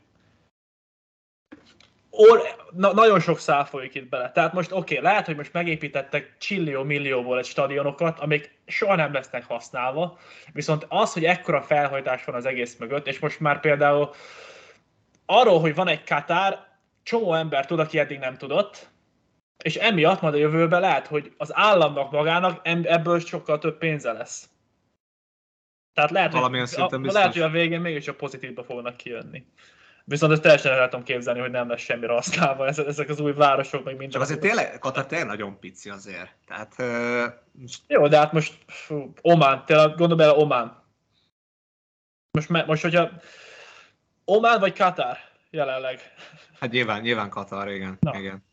or, 2.18 2.42
na, 2.72 2.94
nagyon 2.94 3.20
sok 3.20 3.40
szál 3.40 3.66
folyik 3.66 3.96
itt 3.96 4.10
bele. 4.10 4.32
Tehát 4.32 4.54
most 4.54 4.72
oké, 4.72 4.98
okay, 4.98 5.10
lehet, 5.10 5.26
hogy 5.26 5.36
most 5.36 5.54
megépítettek 5.54 6.36
csillió 6.38 6.84
millióból 6.84 7.38
egy 7.38 7.46
stadionokat, 7.46 8.20
amik 8.20 8.60
soha 8.66 8.96
nem 8.96 9.14
lesznek 9.14 9.46
használva, 9.46 10.18
viszont 10.54 10.86
az, 10.90 11.14
hogy 11.14 11.26
ekkora 11.26 11.62
felhajtás 11.62 12.26
van 12.26 12.36
az 12.36 12.46
egész 12.46 12.78
mögött, 12.78 13.08
és 13.08 13.20
most 13.20 13.40
már 13.40 13.60
például 13.60 14.10
arról, 15.26 15.60
hogy 15.60 15.76
van 15.76 15.88
egy 15.88 16.04
Katár, 16.04 16.66
csomó 17.04 17.34
ember 17.34 17.66
tud, 17.66 17.80
aki 17.80 18.00
eddig 18.00 18.20
nem 18.20 18.38
tudott, 18.38 18.90
és 19.64 19.76
emiatt 19.76 20.22
majd 20.22 20.34
a 20.34 20.38
jövőben 20.38 20.82
lehet, 20.82 21.08
hogy 21.08 21.34
az 21.38 21.56
államnak 21.56 22.12
magának 22.12 22.60
ebből 22.64 23.20
sokkal 23.20 23.58
több 23.58 23.78
pénze 23.78 24.12
lesz. 24.12 24.50
Tehát 25.94 26.12
lehet, 26.12 26.34
hogy, 26.34 26.62
a, 26.80 27.00
lehet, 27.02 27.34
hogy 27.34 27.42
a 27.42 27.50
végén 27.50 27.82
mégis 27.82 28.08
a 28.08 28.14
pozitívba 28.14 28.64
fognak 28.64 28.98
kijönni. 28.98 29.46
Viszont 30.10 30.32
ezt 30.32 30.42
teljesen 30.42 30.72
el 30.72 30.90
tudom 30.90 31.06
képzelni, 31.06 31.40
hogy 31.40 31.52
nem 31.52 31.70
lesz 31.70 31.82
semmire 31.82 32.14
használva 32.14 32.68
ezek 32.68 33.10
az 33.10 33.20
új 33.20 33.34
városok, 33.34 33.84
meg 33.84 33.94
minden. 33.94 34.10
Csak 34.10 34.22
azért 34.22 34.40
tényleg, 34.40 34.80
Katar 34.80 35.06
tényleg 35.06 35.28
nagyon 35.28 35.60
pici 35.60 35.90
azért. 35.90 36.36
Tehát, 36.46 36.76
uh, 36.78 37.34
Jó, 37.88 38.08
de 38.08 38.18
hát 38.18 38.32
most 38.32 38.58
fú, 38.68 39.14
Omán, 39.22 39.66
tényleg 39.66 39.96
gondolom 39.96 40.20
el 40.20 40.36
Omán. 40.36 40.84
Most, 42.32 42.66
most, 42.66 42.82
hogyha 42.82 43.10
Omán 44.26 44.60
vagy 44.60 44.78
Katar 44.78 45.18
jelenleg? 45.50 46.00
Hát 46.60 46.72
nyilván, 46.72 47.02
nyilván 47.02 47.30
Katar, 47.30 47.70
igen. 47.70 47.98
Na. 48.00 48.20
igen. 48.20 48.44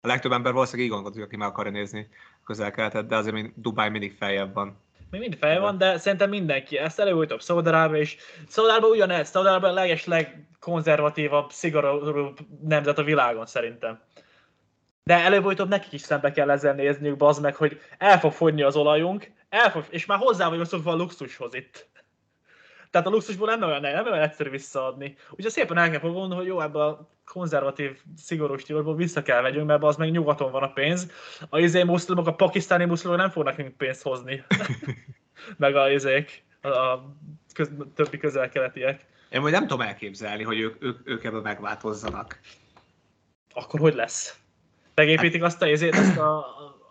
A 0.00 0.06
legtöbb 0.06 0.32
ember 0.32 0.52
valószínűleg 0.52 0.86
így 0.86 0.92
gondolkodik, 0.92 1.26
aki 1.26 1.36
meg 1.36 1.48
akarja 1.48 1.72
nézni 1.72 2.08
közel-keletet, 2.44 3.06
de 3.06 3.16
azért 3.16 3.60
Dubáj 3.60 3.90
mindig 3.90 4.16
feljebb 4.16 4.54
van 4.54 4.84
még 5.10 5.20
mindig 5.20 5.38
fel 5.38 5.60
van, 5.60 5.78
de 5.78 5.98
szerintem 5.98 6.28
mindenki 6.28 6.78
ezt 6.78 7.00
előbb-utóbb 7.00 7.40
Szaudarábia 7.40 8.00
is. 8.00 8.16
Szaudarábia 8.48 8.88
ugyanez, 8.88 9.28
Szaudarábia 9.28 9.68
a 9.68 9.72
leges 9.72 10.04
legkonzervatívabb, 10.04 11.50
szigorúbb 11.50 12.38
nemzet 12.62 12.98
a 12.98 13.02
világon 13.02 13.46
szerintem. 13.46 14.00
De 15.04 15.14
előbb-utóbb 15.14 15.68
nekik 15.68 15.92
is 15.92 16.00
szembe 16.00 16.32
kell 16.32 16.50
ezzel 16.50 16.74
nézniük, 16.74 17.16
bazd 17.16 17.42
meg, 17.42 17.54
hogy 17.54 17.80
el 17.98 18.18
fog 18.18 18.32
fogyni 18.32 18.62
az 18.62 18.76
olajunk, 18.76 19.32
el 19.48 19.70
fog, 19.70 19.84
és 19.90 20.06
már 20.06 20.18
hozzá 20.18 20.48
vagyunk 20.48 20.66
szokva 20.66 20.92
a 20.92 20.96
luxushoz 20.96 21.54
itt. 21.54 21.88
Tehát 22.96 23.10
a 23.10 23.14
luxusból 23.14 23.48
nem 23.48 23.68
olyan, 23.68 23.80
nem 23.80 24.06
olyan 24.06 24.20
egyszerű 24.20 24.50
visszaadni. 24.50 25.16
Úgyhogy 25.30 25.52
szépen 25.52 25.78
el 25.78 25.90
kell 25.90 26.00
fogadni, 26.00 26.34
hogy 26.34 26.46
jó, 26.46 26.60
ebből 26.60 26.82
a 26.82 27.08
konzervatív, 27.24 28.00
szigorú 28.16 28.56
stílusból 28.56 28.96
vissza 28.96 29.22
kell 29.22 29.42
vegyünk, 29.42 29.66
mert 29.66 29.82
az 29.82 29.96
meg 29.96 30.10
nyugaton 30.10 30.50
van 30.50 30.62
a 30.62 30.72
pénz. 30.72 31.10
A 31.48 31.58
izé 31.58 31.82
muszlimok, 31.82 32.26
a 32.26 32.34
pakisztáni 32.34 32.84
muszlimok 32.84 33.18
nem 33.18 33.30
fognak 33.30 33.56
nekünk 33.56 33.76
pénzt 33.76 34.02
hozni. 34.02 34.44
meg 35.56 35.76
a 35.76 35.90
izék, 35.90 36.44
a, 36.60 36.68
a 36.68 37.14
köz, 37.54 37.70
többi 37.94 38.18
közel-keletiek. 38.18 39.06
Én 39.30 39.40
majd 39.40 39.52
nem 39.52 39.66
tudom 39.66 39.86
elképzelni, 39.86 40.42
hogy 40.42 40.60
ők, 40.60 40.84
ők, 40.84 40.98
ők 41.04 41.24
ebből 41.24 41.40
megváltozzanak. 41.40 42.40
Akkor 43.52 43.80
hogy 43.80 43.94
lesz? 43.94 44.38
Megépítik 44.94 45.42
azt 45.42 45.62
a 45.62 45.68
izét, 45.68 45.94
azt 45.94 46.18
a, 46.18 46.38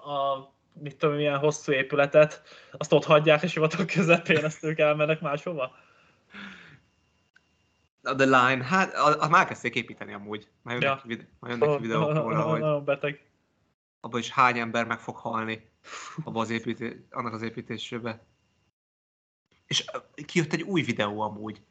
a, 0.04 0.12
a 0.12 0.54
mit 0.82 0.96
tudom, 0.96 1.16
milyen 1.16 1.38
hosszú 1.38 1.72
épületet, 1.72 2.42
azt 2.72 2.94
ott 2.94 3.06
hagyják 3.06 3.44
a 3.44 3.48
sivatag 3.48 3.86
közepén, 3.86 4.44
azt 4.44 4.64
ők 4.64 4.80
elmennek 4.80 5.22
máshova? 5.22 5.72
The 8.14 8.26
Line, 8.26 8.64
hát 8.64 8.94
a, 8.94 9.24
a, 9.24 9.28
már 9.28 9.48
kezdték 9.48 9.76
építeni 9.76 10.14
amúgy. 10.14 10.48
Már 10.62 10.82
jönnek, 10.82 10.98
ja. 10.98 11.08
vid- 11.08 11.28
már 11.40 11.52
jönnek 11.52 11.70
oh, 11.70 11.82
videók 11.82 12.14
róla, 12.14 12.46
oh, 12.46 12.60
hogy 12.60 12.84
beteg. 12.84 13.30
abban 14.00 14.20
is 14.20 14.30
hány 14.30 14.60
ember 14.60 14.86
meg 14.86 15.00
fog 15.00 15.16
halni 15.16 15.70
abban 16.24 16.42
az 16.42 16.50
építés, 16.50 16.94
annak 17.12 17.34
az 17.34 17.42
építésébe. 17.42 18.26
És 19.66 19.86
kijött 20.26 20.54
egy 20.54 20.62
új 20.62 20.82
videó 20.82 21.22
amúgy. 21.22 21.62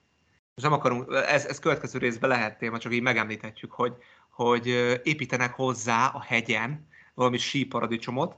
Most 0.54 0.68
nem 0.68 0.72
akarunk, 0.72 1.12
ez, 1.12 1.46
ez 1.46 1.58
következő 1.58 1.98
részben 1.98 2.30
lehet 2.30 2.58
téma, 2.58 2.78
csak 2.78 2.92
így 2.92 3.02
megemlíthetjük, 3.02 3.72
hogy, 3.72 3.96
hogy 4.30 4.66
építenek 5.02 5.54
hozzá 5.54 6.06
a 6.06 6.20
hegyen 6.20 6.88
valami 7.14 7.38
síparadicsomot, 7.38 8.36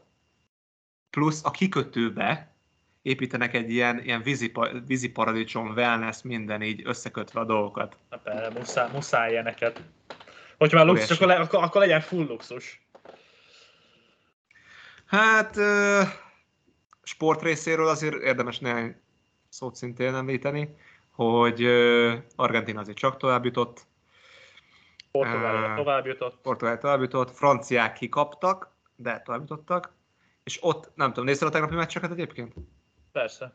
plusz 1.10 1.44
a 1.44 1.50
kikötőbe 1.50 2.55
építenek 3.06 3.54
egy 3.54 3.70
ilyen, 3.70 4.00
ilyen 4.04 4.22
vízi, 4.22 4.52
vízi 4.86 5.10
paradicsom, 5.10 5.70
wellness, 5.70 6.22
minden 6.22 6.62
így 6.62 6.82
összekötve 6.84 7.40
a 7.40 7.44
dolgokat. 7.44 7.96
Na 8.10 8.16
persze, 8.16 8.58
muszáj, 8.58 8.90
muszáj 8.92 9.30
ilyeneket. 9.30 9.82
Hogyha 10.58 10.76
már 10.76 10.86
luxus, 10.86 11.10
akkor, 11.10 11.26
le, 11.26 11.34
akkor, 11.34 11.62
akkor 11.62 11.80
legyen 11.80 12.00
full 12.00 12.26
luxus. 12.26 12.86
Hát 15.06 15.56
sport 17.02 17.42
részéről 17.42 17.88
azért 17.88 18.22
érdemes 18.22 18.58
néhány 18.58 19.00
szót 19.48 19.76
szintén 19.76 20.14
említeni, 20.14 20.76
hogy 21.10 21.64
Argentina 22.36 22.80
azért 22.80 22.96
csak 22.96 23.16
tovább 23.16 23.44
jutott. 23.44 23.86
Tovább 25.76 26.06
jutott. 26.06 26.38
Portugália 26.42 26.80
tovább 26.80 27.00
jutott, 27.00 27.36
franciák 27.36 27.92
kikaptak, 27.92 28.70
de 28.96 29.20
tovább 29.24 29.40
jutottak. 29.40 29.94
És 30.44 30.58
ott, 30.60 30.90
nem 30.94 31.08
tudom, 31.08 31.24
nézted 31.24 31.48
a 31.48 31.50
tegnapi 31.50 31.74
meccseket 31.74 32.10
egyébként? 32.10 32.54
Persze. 33.16 33.52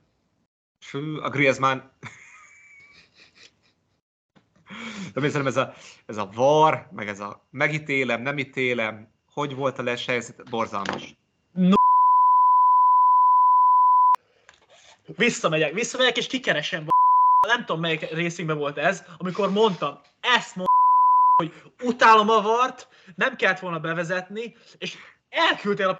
A 1.21 1.29
Griezmann... 1.29 1.79
De 5.13 5.29
szerintem 5.29 5.47
ez 5.47 5.57
a, 5.57 5.73
ez 6.05 6.17
a 6.17 6.29
var, 6.33 6.87
meg 6.91 7.07
ez 7.07 7.19
a 7.19 7.47
megítélem, 7.51 8.21
nem 8.21 8.37
ítélem, 8.37 9.11
hogy 9.33 9.55
volt 9.55 9.79
a 9.79 9.83
helyzet, 10.05 10.49
borzalmas. 10.49 11.15
No. 11.53 11.75
Visszamegyek, 15.05 15.73
visszamegyek 15.73 16.17
és 16.17 16.27
kikeresem. 16.27 16.87
Nem 17.47 17.65
tudom 17.65 17.81
melyik 17.81 18.09
részünkben 18.09 18.57
volt 18.57 18.77
ez, 18.77 19.03
amikor 19.17 19.51
mondtam, 19.51 19.99
ezt 20.21 20.55
mondtam, 20.55 20.77
hogy 21.35 21.71
utálom 21.81 22.29
a 22.29 22.41
vart, 22.41 22.87
nem 23.15 23.35
kellett 23.35 23.59
volna 23.59 23.79
bevezetni, 23.79 24.55
és 24.77 24.97
elküldtél 25.29 25.89
a 25.89 25.95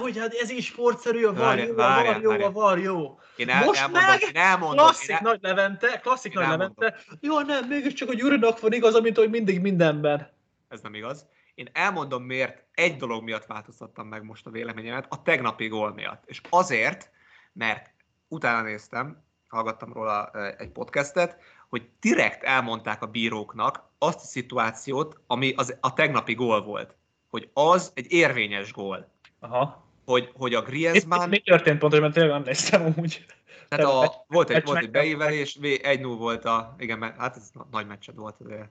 hogy 0.00 0.18
hát 0.18 0.34
ez 0.34 0.50
is 0.50 0.66
sportszerű, 0.66 1.24
a 1.24 1.32
var 1.32 1.58
jó, 1.58 1.72
a 1.72 1.74
var 1.74 2.20
jó, 2.20 2.30
a 2.30 2.50
var 2.50 2.78
jó. 2.78 3.18
Én 3.36 3.48
el, 3.48 3.64
Most 3.64 3.80
elmondom, 3.80 4.06
meg 4.06 4.22
én 4.22 4.36
elmondom, 4.36 4.76
Klasszik 4.84 5.08
én 5.08 5.16
el, 5.16 5.22
Nagy 5.22 5.38
Levente, 5.42 6.00
klasszik 6.00 6.32
Én 6.32 6.40
Nagy 6.40 6.50
elmondom. 6.50 6.74
Levente. 6.78 7.16
Jó, 7.20 7.40
nem, 7.40 7.68
mégiscsak 7.68 8.08
a 8.08 8.14
Gyurinak 8.14 8.60
van 8.60 8.72
igaza, 8.72 9.00
mint 9.00 9.16
hogy 9.16 9.30
mindig 9.30 9.60
mindenben. 9.60 10.32
ez 10.68 10.80
nem 10.80 10.94
igaz. 10.94 11.26
Én 11.54 11.68
elmondom, 11.72 12.22
miért 12.22 12.64
egy 12.74 12.96
dolog 12.96 13.22
miatt 13.22 13.46
változtattam 13.46 14.06
meg 14.06 14.24
most 14.24 14.46
a 14.46 14.50
véleményemet, 14.50 15.06
a 15.08 15.22
tegnapi 15.22 15.68
gól 15.68 15.92
miatt. 15.94 16.22
És 16.26 16.40
azért, 16.48 17.10
mert 17.52 17.90
utána 18.28 18.62
néztem, 18.62 19.24
hallgattam 19.48 19.92
róla 19.92 20.30
egy 20.58 20.70
podcastet, 20.70 21.38
hogy 21.68 21.88
direkt 22.00 22.42
elmondták 22.42 23.02
a 23.02 23.06
bíróknak 23.06 23.82
azt 23.98 24.20
a 24.20 24.26
szituációt, 24.26 25.20
ami 25.26 25.52
az, 25.56 25.76
a 25.80 25.92
tegnapi 25.92 26.34
gól 26.34 26.62
volt. 26.62 26.96
Hogy 27.30 27.50
az 27.52 27.92
egy 27.94 28.12
érvényes 28.12 28.72
gól. 28.72 29.10
Aha. 29.40 29.88
Hogy, 30.10 30.30
hogy 30.34 30.54
a 30.54 30.60
Mi, 30.60 30.66
Griezmann, 30.66 31.28
mi 31.28 31.38
történt 31.38 31.78
pontosan, 31.78 32.02
mert 32.02 32.14
tényleg 32.14 32.32
nem 32.32 32.42
néztem 32.42 32.82
amúgy. 32.82 33.24
tehát 33.68 33.86
a, 33.86 34.24
volt 34.28 34.50
egy, 34.50 34.54
meccs 34.54 34.64
volt 34.66 34.78
egy 34.78 34.90
beívelés, 34.90 35.58
1-0 35.60 36.14
volt 36.18 36.44
a, 36.44 36.74
igen, 36.78 36.98
mert 36.98 37.16
hát 37.16 37.36
ez 37.36 37.50
na- 37.52 37.66
nagy 37.70 37.86
meccsed 37.86 38.16
volt 38.16 38.36
azért. 38.38 38.70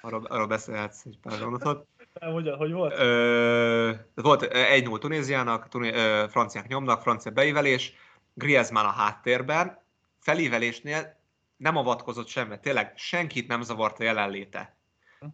Arról, 0.00 0.24
arról 0.24 0.46
beszélhetsz 0.46 1.04
egy 1.04 1.18
pár 1.22 1.38
gondotot. 1.38 1.86
Hogy, 2.20 2.50
hogy 2.56 2.72
volt? 2.72 2.98
Ö, 2.98 3.92
volt 4.14 4.48
1-0 4.52 4.98
Tunéziának, 4.98 5.68
Tuné, 5.68 5.92
ö, 5.92 6.24
franciák 6.28 6.66
nyomnak, 6.66 7.02
francia 7.02 7.30
beívelés, 7.30 7.92
Griezmann 8.34 8.84
a 8.84 8.90
háttérben, 8.90 9.78
felívelésnél 10.20 11.16
nem 11.56 11.76
avatkozott 11.76 12.28
semmi, 12.28 12.60
tényleg 12.60 12.92
senkit 12.96 13.48
nem 13.48 13.62
zavart 13.62 14.00
a 14.00 14.04
jelenléte. 14.04 14.77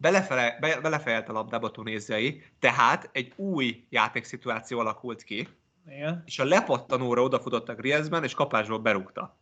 Belefele, 0.01 0.57
be, 0.61 0.81
belefejelt 0.81 1.29
a 1.29 1.33
labdába 1.33 1.66
a 1.66 1.70
tunéziai, 1.70 2.42
tehát 2.59 3.09
egy 3.12 3.33
új 3.37 3.87
játékszituáció 3.88 4.79
alakult 4.79 5.23
ki, 5.23 5.49
Igen. 5.87 6.23
és 6.27 6.38
a 6.38 6.44
lepattanóra 6.44 7.23
odafutott 7.23 7.68
a 7.68 7.75
Griezmann, 7.75 8.23
és 8.23 8.35
kapásból 8.35 8.79
berúgta. 8.79 9.38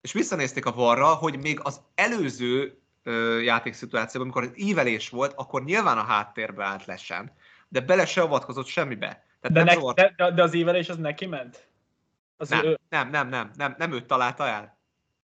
És 0.00 0.12
visszanézték 0.12 0.66
a 0.66 0.72
varra, 0.72 1.14
hogy 1.14 1.38
még 1.38 1.60
az 1.62 1.80
előző 1.94 2.78
ö, 3.02 3.40
játékszituációban, 3.40 4.30
amikor 4.30 4.42
az 4.42 4.60
ívelés 4.60 5.08
volt, 5.08 5.32
akkor 5.36 5.64
nyilván 5.64 5.98
a 5.98 6.04
háttérbe 6.04 6.64
állt 6.64 6.84
lesen, 6.84 7.32
de 7.68 7.80
bele 7.80 8.06
se 8.06 8.20
avatkozott 8.20 8.66
semmibe. 8.66 9.24
Tehát 9.40 9.66
De, 9.66 9.74
nem, 9.74 9.82
ne, 9.82 9.92
de, 9.92 10.14
de, 10.16 10.30
de 10.30 10.42
az 10.42 10.54
ívelés 10.54 10.88
az 10.88 10.96
neki 10.96 11.26
ment? 11.26 11.68
Az 12.36 12.48
nem, 12.48 12.64
ő, 12.64 12.78
nem, 12.88 13.10
nem, 13.10 13.28
nem, 13.28 13.50
nem, 13.56 13.74
nem 13.78 13.92
őt 13.92 14.06
találta 14.06 14.46
el. 14.46 14.78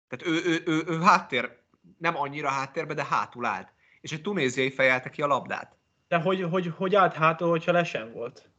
Tehát 0.07 0.25
ő, 0.25 0.43
ő, 0.45 0.63
ő, 0.65 0.83
ő 0.87 1.01
háttér, 1.01 1.57
nem 1.97 2.17
annyira 2.17 2.49
háttérbe, 2.49 2.93
de 2.93 3.05
hátul 3.05 3.45
állt. 3.45 3.73
És 4.01 4.11
egy 4.11 4.21
tunéziai 4.21 4.71
fejelte 4.71 5.09
ki 5.09 5.21
a 5.21 5.27
labdát. 5.27 5.77
de 6.07 6.17
hogy, 6.17 6.41
hogy, 6.41 6.71
hogy 6.75 6.95
állt 6.95 7.13
hátul, 7.13 7.49
hogyha 7.49 7.71
lesen 7.71 8.11
volt? 8.11 8.49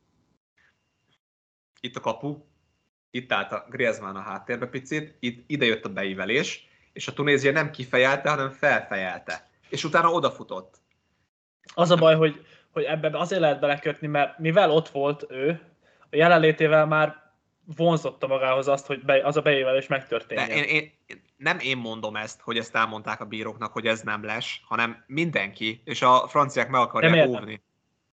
Itt 1.81 1.97
a 1.97 2.01
kapu, 2.01 2.45
itt 3.11 3.33
állt 3.33 3.53
a 3.53 3.67
Griezmann 3.71 4.17
a 4.17 4.21
háttérbe 4.21 4.67
picit, 4.67 5.17
itt, 5.21 5.45
ide 5.47 5.65
jött 5.65 5.85
a 5.85 5.89
beívelés, 5.93 6.69
és 6.93 7.09
a 7.09 7.13
Tunézia 7.13 7.53
nem 7.53 7.71
kifejelte, 7.71 8.31
hanem 8.31 8.51
felfejelte. 8.51 9.49
És 9.69 9.85
utána 9.85 10.11
odafutott. 10.13 10.81
Az 11.75 11.91
a 11.91 11.97
baj, 11.97 12.15
hogy, 12.15 12.47
hogy 12.71 12.85
ebben 12.85 13.15
azért 13.15 13.41
lehet 13.41 13.61
belekötni, 13.61 14.07
mert 14.07 14.39
mivel 14.39 14.71
ott 14.71 14.89
volt 14.89 15.27
ő, 15.29 15.61
a 16.11 16.17
jelenlétével 16.17 16.87
már 16.87 17.28
vonzotta 17.77 18.27
magához 18.27 18.69
azt, 18.69 18.87
hogy 18.87 19.05
be, 19.05 19.25
az 19.25 19.37
a 19.37 19.41
beévelés 19.41 19.87
De 19.87 19.97
megtörténjen. 19.97 20.51
én, 20.51 20.65
én, 20.65 20.93
nem 21.37 21.59
én 21.59 21.77
mondom 21.77 22.17
ezt, 22.17 22.41
hogy 22.41 22.59
ezt 22.59 22.75
elmondták 22.75 23.21
a 23.21 23.25
bíróknak, 23.25 23.73
hogy 23.73 23.87
ez 23.87 24.01
nem 24.01 24.25
les, 24.25 24.63
hanem 24.65 25.05
mindenki, 25.07 25.83
és 25.85 26.03
a 26.03 26.29
franciák 26.29 26.69
meg 26.69 26.81
akarják 26.81 27.15
Nem 27.15 27.29
óvni. 27.29 27.63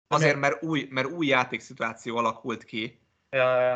Azért, 0.07 0.39
mert 0.39 0.63
új, 0.63 0.87
mert 0.89 1.07
új 1.07 1.25
játékszituáció 1.27 2.17
alakult 2.17 2.63
ki, 2.63 2.99
Ja, 3.29 3.61
ja. 3.61 3.73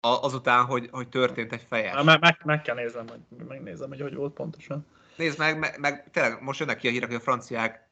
a- 0.00 0.22
azután, 0.22 0.64
hogy, 0.64 0.88
hogy 0.92 1.08
történt 1.08 1.52
egy 1.52 1.66
fejes. 1.68 2.02
Meg, 2.02 2.20
meg, 2.20 2.40
meg, 2.44 2.62
kell 2.62 2.74
néznem, 2.74 3.06
hogy 3.08 3.46
megnézem, 3.46 3.88
hogy 3.88 4.00
hogy 4.00 4.14
volt 4.14 4.32
pontosan. 4.34 4.86
Nézd 5.16 5.38
meg, 5.38 5.58
meg, 5.58 5.78
meg 5.80 6.10
tényleg 6.10 6.42
most 6.42 6.60
jönnek 6.60 6.76
ki 6.76 6.88
a 6.88 6.90
hírek, 6.90 7.08
hogy 7.08 7.16
a 7.16 7.20
franciák... 7.20 7.88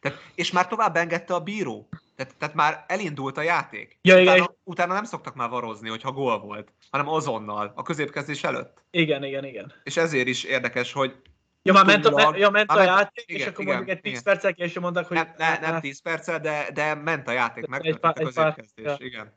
Tehát, 0.00 0.18
és 0.34 0.52
már 0.52 0.68
tovább 0.68 0.96
engedte 0.96 1.34
a 1.34 1.40
bíró. 1.40 1.88
Tehát, 2.18 2.36
tehát 2.36 2.54
már 2.54 2.84
elindult 2.88 3.36
a 3.36 3.42
játék. 3.42 3.98
Ja, 4.02 4.18
igen, 4.18 4.34
utána, 4.34 4.56
utána 4.64 4.94
nem 4.94 5.04
szoktak 5.04 5.34
már 5.34 5.48
varozni, 5.48 5.88
hogyha 5.88 6.12
gól 6.12 6.38
volt, 6.40 6.72
hanem 6.90 7.08
azonnal, 7.08 7.72
a 7.76 7.82
középkezdés 7.82 8.44
előtt. 8.44 8.82
Igen, 8.90 9.24
igen, 9.24 9.44
igen. 9.44 9.72
És 9.82 9.96
ezért 9.96 10.26
is 10.26 10.44
érdekes, 10.44 10.92
hogy 10.92 11.16
Ja, 11.62 11.72
már 11.72 11.84
ment 11.84 12.04
a, 12.06 12.08
Utólag- 12.10 12.38
ja, 12.38 12.50
ment 12.50 12.68
már 12.74 12.86
játék, 12.86 13.24
igen, 13.26 13.40
és 13.40 13.46
akkor 13.46 13.64
igen, 13.64 13.76
mondjuk 13.76 13.96
egy 13.96 14.02
10 14.02 14.12
igen. 14.12 14.22
perccel 14.24 14.54
később 14.54 14.82
mondták, 14.82 15.06
hogy 15.06 15.16
nem, 15.16 15.34
ne, 15.38 15.58
nem 15.58 15.80
10 15.80 16.02
perccel, 16.02 16.40
de, 16.40 16.70
de 16.74 16.94
ment 16.94 17.28
a 17.28 17.32
játék, 17.32 17.62
Egy 17.62 17.68
megtörtént 17.68 18.00
pár- 18.00 18.18
a 18.18 18.20
egy 18.20 18.34
pár- 18.34 18.64
ja. 18.76 18.94
Igen. 18.98 19.32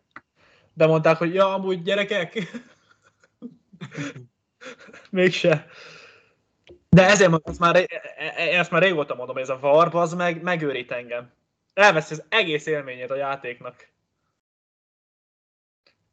de 0.74 0.88
mondták, 0.88 1.18
hogy 1.18 1.34
ja, 1.34 1.54
amúgy 1.54 1.82
gyerekek. 1.82 2.52
Mégse. 5.10 5.68
De 6.90 7.06
ezért 7.06 7.48
ezt 7.50 7.60
már, 7.60 7.76
e- 7.76 7.86
e- 8.18 8.58
ezt 8.60 8.72
már 8.72 8.82
régóta 8.82 9.16
mondom, 9.16 9.36
hogy 9.36 9.44
ez 9.44 9.50
a 9.50 9.60
VAR, 9.60 9.96
az 9.96 10.14
meg 10.14 10.42
megőrít 10.42 10.92
engem. 10.92 11.32
Elveszi 11.74 12.14
az 12.14 12.24
egész 12.30 12.66
élményét 12.66 13.12
a 13.12 13.16
játéknak. 13.16 13.90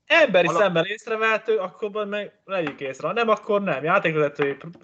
Emberi 0.07 0.47
Ala- 0.47 0.59
szemben 0.59 0.85
észrevehető, 0.85 1.57
akkor 1.57 2.07
meg 2.07 2.41
legyük 2.45 2.81
észre. 2.81 3.07
Ha 3.07 3.13
nem, 3.13 3.29
akkor 3.29 3.63
nem. 3.63 3.85
Játékvezetői 3.85 4.55
pr- 4.55 4.77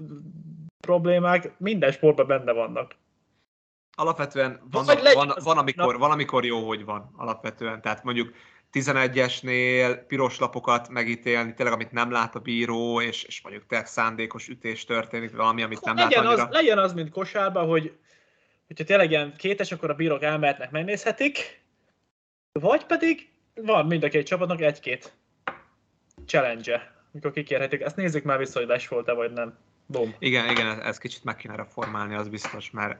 problémák 0.81 1.59
minden 1.59 1.93
sportban 1.93 2.27
benne 2.27 2.53
vannak. 2.53 2.95
Alapvetően 3.97 4.61
van, 4.71 4.85
van, 4.85 5.31
az- 5.31 5.45
van, 5.45 5.59
amikor, 5.59 5.99
van, 5.99 6.11
amikor 6.11 6.45
jó, 6.45 6.67
hogy 6.67 6.85
van 6.85 7.13
alapvetően. 7.17 7.81
Tehát 7.83 8.05
mondjuk 8.05 8.35
11-esnél 8.73 10.05
piros 10.07 10.39
lapokat 10.39 10.89
megítélni, 10.89 11.55
tényleg 11.55 11.75
amit 11.75 11.93
nem 11.93 12.11
lát 12.11 12.35
a 12.35 12.39
bíró, 12.39 13.01
és, 13.01 13.23
és 13.23 13.43
mondjuk 13.43 13.67
tényleg 13.67 13.87
szándékos 13.87 14.49
ütés 14.49 14.85
történik, 14.85 15.37
valami, 15.37 15.63
amit 15.63 15.85
nem 15.85 15.97
lát 15.97 16.05
legyen, 16.09 16.27
annyira. 16.27 16.43
az, 16.43 16.51
legyen 16.51 16.79
az, 16.79 16.93
mint 16.93 17.11
kosárban, 17.11 17.67
hogy 17.67 17.99
hogyha 18.67 18.85
tényleg 18.85 19.11
ilyen 19.11 19.35
kétes, 19.37 19.73
akkor 19.73 19.91
a 19.91 19.95
bírók 19.95 20.23
elmehetnek, 20.23 20.71
megnézhetik, 20.71 21.63
vagy 22.53 22.85
pedig 22.87 23.29
van 23.55 23.87
mind 23.87 24.05
a 24.05 24.09
két 24.09 24.27
csapatnak 24.27 24.61
egy-két 24.61 25.17
challenge 26.27 26.95
mikor 27.11 27.33
kikérhetik. 27.33 27.81
Ezt 27.81 27.97
nézzük 27.97 28.25
már 28.25 28.39
vissza, 28.39 28.59
hogy 28.59 28.69
les 28.69 28.89
volt-e, 28.89 29.13
vagy 29.13 29.33
nem. 29.33 29.59
Bum. 29.87 30.15
Igen, 30.19 30.51
igen, 30.51 30.83
ez, 30.83 30.99
kicsit 30.99 31.25
meg 31.25 31.37
kéne 31.37 31.57
reformálni, 31.57 32.15
az 32.15 32.29
biztos, 32.29 32.71
mert 32.71 32.99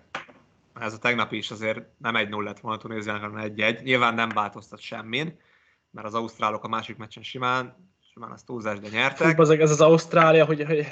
ez 0.81 0.93
a 0.93 0.99
tegnapi 0.99 1.37
is 1.37 1.51
azért 1.51 1.83
nem 1.99 2.17
egy 2.17 2.29
0 2.29 2.45
lett 2.45 2.61
volna 2.61 2.79
Tunéziának, 2.79 3.23
hanem 3.23 3.45
egy-egy. 3.45 3.83
Nyilván 3.83 4.15
nem 4.15 4.29
változtat 4.29 4.81
semmin, 4.81 5.39
mert 5.91 6.07
az 6.07 6.15
ausztrálok 6.15 6.65
a 6.65 6.69
másik 6.69 6.97
meccsen 6.97 7.23
simán, 7.23 7.93
simán 8.13 8.31
az 8.31 8.43
túlzás, 8.43 8.79
de 8.79 8.89
nyertek. 8.89 9.37
Fú, 9.37 9.53
ez 9.53 9.71
az 9.71 9.81
Ausztrália, 9.81 10.45
hogy, 10.45 10.65
hogy 10.65 10.87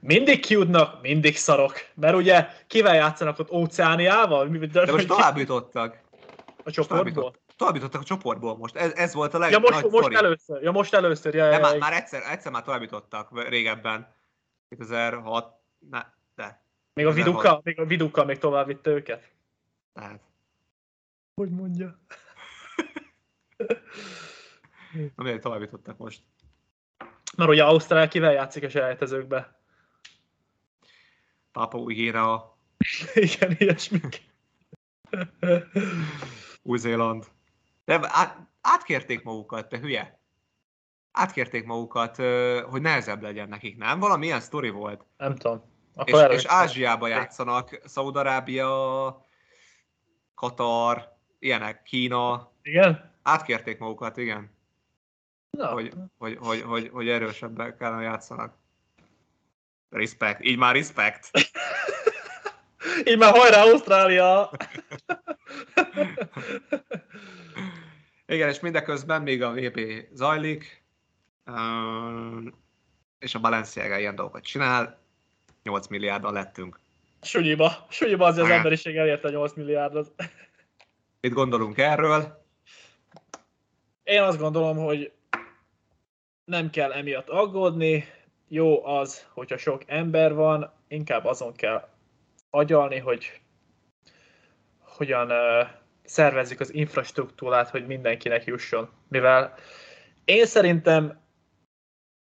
mindig 0.00 0.44
cute 0.44 0.98
mindig 1.02 1.36
szarok. 1.36 1.72
Mert 1.94 2.14
ugye 2.16 2.46
kivel 2.66 2.94
játszanak 2.94 3.38
ott 3.38 3.50
Óceániával? 3.50 4.46
Mi- 4.48 4.66
De 4.66 4.92
most 4.92 5.06
tovább 5.06 5.36
jutottak. 5.36 6.00
A 6.64 6.70
csoportból? 6.70 7.34
tovább 7.56 7.74
jutottak 7.74 8.00
a 8.00 8.04
csoportból 8.04 8.56
most. 8.56 8.76
Ez, 8.76 8.92
ez 8.92 9.14
volt 9.14 9.34
a 9.34 9.38
leg, 9.38 9.50
Ja, 9.50 9.58
most, 9.58 9.72
most 9.82 9.86
sztori. 9.96 10.14
először. 10.14 10.62
Ja, 10.62 10.70
most 10.70 10.94
először. 10.94 11.34
Ja, 11.34 11.44
De 11.48 11.52
ja, 11.54 11.60
már, 11.60 11.78
már 11.78 11.92
egyszer, 11.92 12.22
egyszer 12.30 12.52
már 12.52 12.62
tovább 12.62 12.82
jutottak 12.82 13.48
régebben. 13.48 14.14
2006, 14.68 15.54
ne, 15.90 16.00
de, 16.34 16.62
Még 16.94 17.06
a 17.06 17.12
2006. 17.12 17.14
viduka, 17.14 17.60
még 17.62 17.80
a 17.80 17.84
viduka 17.84 18.24
még 18.24 18.38
tovább 18.38 18.66
vitte 18.66 18.90
őket. 18.90 19.30
tehát. 19.92 20.20
Hogy 21.34 21.50
mondja? 21.50 21.98
Na 25.16 25.22
miért 25.22 25.40
tovább 25.40 25.60
jutottak 25.60 25.96
most? 25.98 26.22
Mert 27.36 27.50
ugye 27.50 27.64
Ausztrál 27.64 28.08
kivel 28.08 28.32
játszik 28.32 28.64
a 28.64 28.68
selejtezőkbe? 28.68 29.57
Pápa 31.58 31.78
Új-Guinea, 31.78 32.56
Igen, 33.14 33.54
ilyesmik. 33.58 34.22
Új-Zéland. 36.62 37.24
De 37.84 37.98
át, 38.02 38.36
átkérték 38.60 39.22
magukat, 39.22 39.68
te 39.68 39.78
hülye. 39.78 40.20
Átkérték 41.12 41.64
magukat, 41.64 42.16
hogy 42.64 42.80
nehezebb 42.80 43.22
legyen 43.22 43.48
nekik, 43.48 43.76
nem? 43.76 43.98
Valami 43.98 44.26
ilyen 44.26 44.40
sztori 44.40 44.70
volt. 44.70 45.04
Nem 45.16 45.36
tudom. 45.36 45.62
Akkor 45.94 46.30
És, 46.30 46.36
és 46.36 46.44
is- 46.44 46.50
Ázsiába 46.50 47.06
játszanak, 47.06 47.80
Szaúd-Arábia, 47.84 49.26
Katar, 50.34 51.16
ilyenek, 51.38 51.82
Kína. 51.82 52.52
Igen? 52.62 53.14
Átkérték 53.22 53.78
magukat, 53.78 54.16
igen. 54.16 54.50
Na, 55.50 55.72
hogy, 55.72 55.92
hogy, 56.18 56.36
hogy, 56.40 56.62
hogy, 56.62 56.88
hogy 56.92 57.08
erősebbek 57.08 57.76
kellene 57.76 58.02
játszanak. 58.02 58.56
Respect. 59.90 60.44
Így 60.44 60.56
már 60.56 60.74
respect. 60.74 61.30
így 63.10 63.18
már 63.18 63.32
hajrá 63.32 63.62
Ausztrália! 63.62 64.50
Igen, 68.26 68.48
és 68.48 68.60
mindeközben 68.60 69.22
még 69.22 69.42
a 69.42 69.52
VB 69.52 69.80
zajlik. 70.12 70.84
és 73.18 73.34
a 73.34 73.40
Balenciaga 73.40 73.98
ilyen 73.98 74.14
dolgokat 74.14 74.44
csinál, 74.44 75.00
8 75.62 75.86
milliárdan 75.86 76.32
lettünk. 76.32 76.80
Sunyiba, 77.22 77.86
sunyiba 77.90 78.26
azért 78.26 78.44
az 78.46 78.52
emberiség 78.52 78.96
elérte 78.96 79.30
8 79.30 79.54
milliárdot. 79.54 80.14
Mit 81.20 81.32
gondolunk 81.32 81.78
erről? 81.78 82.44
Én 84.02 84.22
azt 84.22 84.38
gondolom, 84.38 84.76
hogy 84.76 85.12
nem 86.44 86.70
kell 86.70 86.92
emiatt 86.92 87.28
aggódni, 87.28 88.04
jó 88.48 88.86
az, 88.86 89.26
hogyha 89.32 89.56
sok 89.56 89.82
ember 89.86 90.34
van, 90.34 90.72
inkább 90.88 91.24
azon 91.24 91.54
kell 91.54 91.88
agyalni, 92.50 92.98
hogy 92.98 93.40
hogyan 94.80 95.30
uh, 95.30 95.68
szervezzük 96.04 96.60
az 96.60 96.74
infrastruktúrát, 96.74 97.68
hogy 97.68 97.86
mindenkinek 97.86 98.44
jusson. 98.44 98.88
Mivel 99.08 99.54
én 100.24 100.46
szerintem 100.46 101.20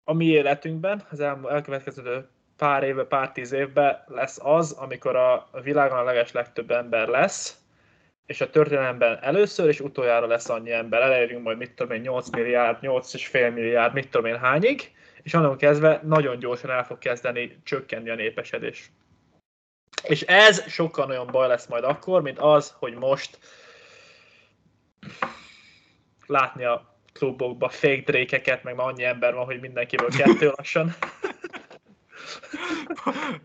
a 0.03 0.13
mi 0.13 0.25
életünkben, 0.25 1.03
az 1.09 1.19
el, 1.19 1.49
elkövetkező 1.49 2.27
pár 2.57 2.83
éve, 2.83 3.03
pár 3.03 3.31
tíz 3.31 3.51
évben 3.51 4.03
lesz 4.07 4.39
az, 4.41 4.71
amikor 4.71 5.15
a 5.15 5.49
világon 5.63 5.97
a 5.97 6.03
leges 6.03 6.31
legtöbb 6.31 6.71
ember 6.71 7.07
lesz, 7.07 7.59
és 8.25 8.41
a 8.41 8.49
történelemben 8.49 9.19
először 9.21 9.67
és 9.67 9.79
utoljára 9.79 10.27
lesz 10.27 10.49
annyi 10.49 10.71
ember. 10.71 11.01
Elérjünk 11.01 11.43
majd, 11.43 11.57
mit 11.57 11.71
tudom 11.71 11.95
én, 11.95 12.01
8 12.01 12.29
milliárd, 12.29 12.77
8,5 12.81 13.53
milliárd, 13.53 13.93
mit 13.93 14.09
tudom 14.09 14.31
én 14.31 14.39
hányig, 14.39 14.91
és 15.25 15.33
annak 15.33 15.57
kezdve 15.57 15.99
nagyon 16.03 16.39
gyorsan 16.39 16.69
el 16.69 16.85
fog 16.85 16.97
kezdeni 16.97 17.59
csökkenni 17.63 18.09
a 18.09 18.15
népesedés. 18.15 18.91
És 20.03 20.21
ez 20.21 20.69
sokkal 20.69 21.05
nagyon 21.05 21.27
baj 21.27 21.47
lesz 21.47 21.67
majd 21.67 21.83
akkor, 21.83 22.21
mint 22.21 22.39
az, 22.39 22.75
hogy 22.77 22.93
most 22.93 23.39
látni 26.25 26.63
a 26.63 26.99
klubokba 27.13 27.69
fake 27.69 28.01
drékeket, 28.05 28.63
meg 28.63 28.75
már 28.75 28.87
annyi 28.87 29.03
ember 29.03 29.33
van, 29.33 29.45
hogy 29.45 29.59
mindenkiből 29.59 30.09
kettő 30.09 30.51
lassan. 30.55 30.95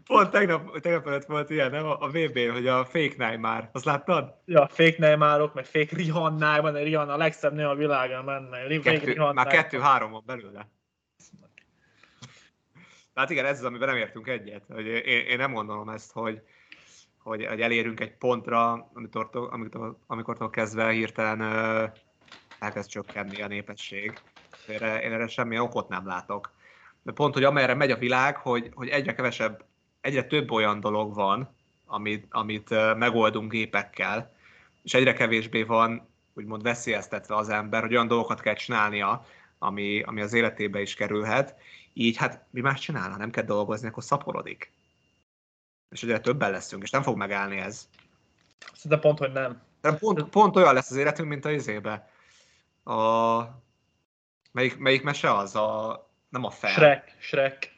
Pont 0.06 0.30
tegnap, 0.30 0.80
tegnap 0.80 1.06
előtt 1.06 1.24
volt 1.24 1.50
ilyen, 1.50 1.70
nem? 1.70 1.86
A 1.86 2.08
vb 2.08 2.38
hogy 2.52 2.66
a 2.66 2.84
fake 2.84 3.14
Neymar. 3.16 3.68
Azt 3.72 3.84
láttad? 3.84 4.34
Ja, 4.44 4.68
fake 4.68 4.96
Neymarok, 4.98 5.54
meg 5.54 5.64
fake 5.64 5.96
Rihanna, 5.96 6.60
van 6.60 6.74
Rihanna 6.74 7.12
a 7.12 7.16
legszebb 7.16 7.54
nő 7.54 7.66
a 7.66 7.74
világon 7.74 8.24
menne. 8.24 8.78
Kettő, 8.78 9.14
már 9.14 9.46
kettő-három 9.46 10.10
van 10.10 10.22
belőle. 10.26 10.68
Hát 13.14 13.30
igen, 13.30 13.44
ez 13.44 13.58
az, 13.58 13.64
amiben 13.64 13.88
nem 13.88 13.96
értünk 13.96 14.28
egyet. 14.28 14.62
Hogy 14.68 14.86
én, 14.86 15.26
én 15.26 15.36
nem 15.36 15.52
gondolom 15.52 15.88
ezt, 15.88 16.12
hogy, 16.12 16.40
hogy, 17.22 17.46
hogy 17.46 17.60
elérünk 17.60 18.00
egy 18.00 18.16
pontra, 18.16 18.90
amikor, 18.92 19.30
amikor, 19.50 19.96
amikor 20.06 20.50
kezdve 20.50 20.90
hirtelen 20.90 21.40
elkezd 22.58 22.88
csökkenni 22.88 23.42
a 23.42 23.46
népesség. 23.46 24.18
Erre, 24.68 25.02
én 25.02 25.12
erre 25.12 25.26
semmi 25.26 25.58
okot 25.58 25.88
nem 25.88 26.06
látok. 26.06 26.52
De 27.02 27.12
pont, 27.12 27.34
hogy 27.34 27.44
amerre 27.44 27.74
megy 27.74 27.90
a 27.90 27.96
világ, 27.96 28.36
hogy, 28.36 28.70
hogy 28.74 28.88
egyre 28.88 29.14
kevesebb, 29.14 29.64
egyre 30.00 30.24
több 30.24 30.50
olyan 30.50 30.80
dolog 30.80 31.14
van, 31.14 31.54
amit, 31.86 32.26
amit 32.30 32.70
megoldunk 32.96 33.50
gépekkel, 33.50 34.32
és 34.82 34.94
egyre 34.94 35.12
kevésbé 35.12 35.62
van 35.62 36.08
úgymond 36.34 36.62
veszélyeztetve 36.62 37.36
az 37.36 37.48
ember, 37.48 37.82
hogy 37.82 37.92
olyan 37.92 38.06
dolgokat 38.06 38.40
kell 38.40 38.54
csinálnia, 38.54 39.26
ami, 39.58 40.02
ami 40.02 40.20
az 40.20 40.32
életébe 40.32 40.80
is 40.80 40.94
kerülhet. 40.94 41.56
Így 41.92 42.16
hát 42.16 42.46
mi 42.50 42.60
más 42.60 42.80
csinál, 42.80 43.10
ha 43.10 43.16
nem 43.16 43.30
kell 43.30 43.44
dolgozni, 43.44 43.88
akkor 43.88 44.02
szaporodik. 44.02 44.72
És 45.90 46.02
egyre 46.02 46.20
többen 46.20 46.50
leszünk, 46.50 46.82
és 46.82 46.90
nem 46.90 47.02
fog 47.02 47.16
megállni 47.16 47.56
ez. 47.56 47.88
De 48.84 48.98
pont, 48.98 49.18
hogy 49.18 49.32
nem. 49.32 49.62
De 49.80 49.92
pont, 49.92 50.22
pont 50.22 50.56
olyan 50.56 50.74
lesz 50.74 50.90
az 50.90 50.96
életünk, 50.96 51.28
mint 51.28 51.44
a 51.44 51.50
izébe. 51.50 52.10
A... 52.84 53.38
Melyik, 54.52 54.78
melyik 54.78 55.02
mese 55.02 55.34
az? 55.34 55.56
A... 55.56 56.08
Nem 56.28 56.44
a 56.44 56.50
fel. 56.50 56.70
Shrek. 56.70 57.16
Shrek. 57.18 57.76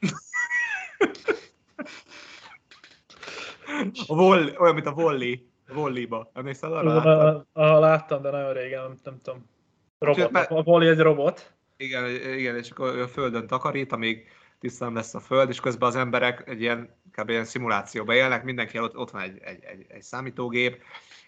a 4.07 4.14
volley, 4.14 4.57
olyan, 4.59 4.75
mint 4.75 4.87
a 4.87 4.92
volley. 4.92 5.51
Volleyba. 5.68 6.31
Emlékszel 6.35 6.72
arra? 6.72 7.46
Ah, 7.53 7.81
láttam, 7.81 8.22
de 8.22 8.31
nagyon 8.31 8.53
régen, 8.53 8.83
nem, 8.83 8.98
nem 9.05 9.20
tudom. 9.22 9.51
Robot. 9.98 10.35
A 10.35 10.62
volley 10.62 10.88
egy 10.88 10.98
robot. 10.98 11.53
Igen, 11.82 12.10
igen, 12.38 12.56
és 12.56 12.70
akkor 12.70 12.98
a 12.98 13.08
földön 13.08 13.46
takarít, 13.46 13.92
amíg 13.92 14.28
tisztán 14.58 14.92
lesz 14.92 15.14
a 15.14 15.20
föld, 15.20 15.48
és 15.48 15.60
közben 15.60 15.88
az 15.88 15.96
emberek 15.96 16.48
egy 16.48 16.60
ilyen, 16.60 16.96
kb. 17.12 17.28
ilyen 17.28 17.44
szimulációban 17.44 18.14
élnek, 18.14 18.44
mindenki 18.44 18.78
ott, 18.78 18.96
ott 18.96 19.10
van 19.10 19.22
egy, 19.22 19.38
egy, 19.42 19.64
egy, 19.64 19.86
egy 19.88 20.02
számítógép, 20.02 20.82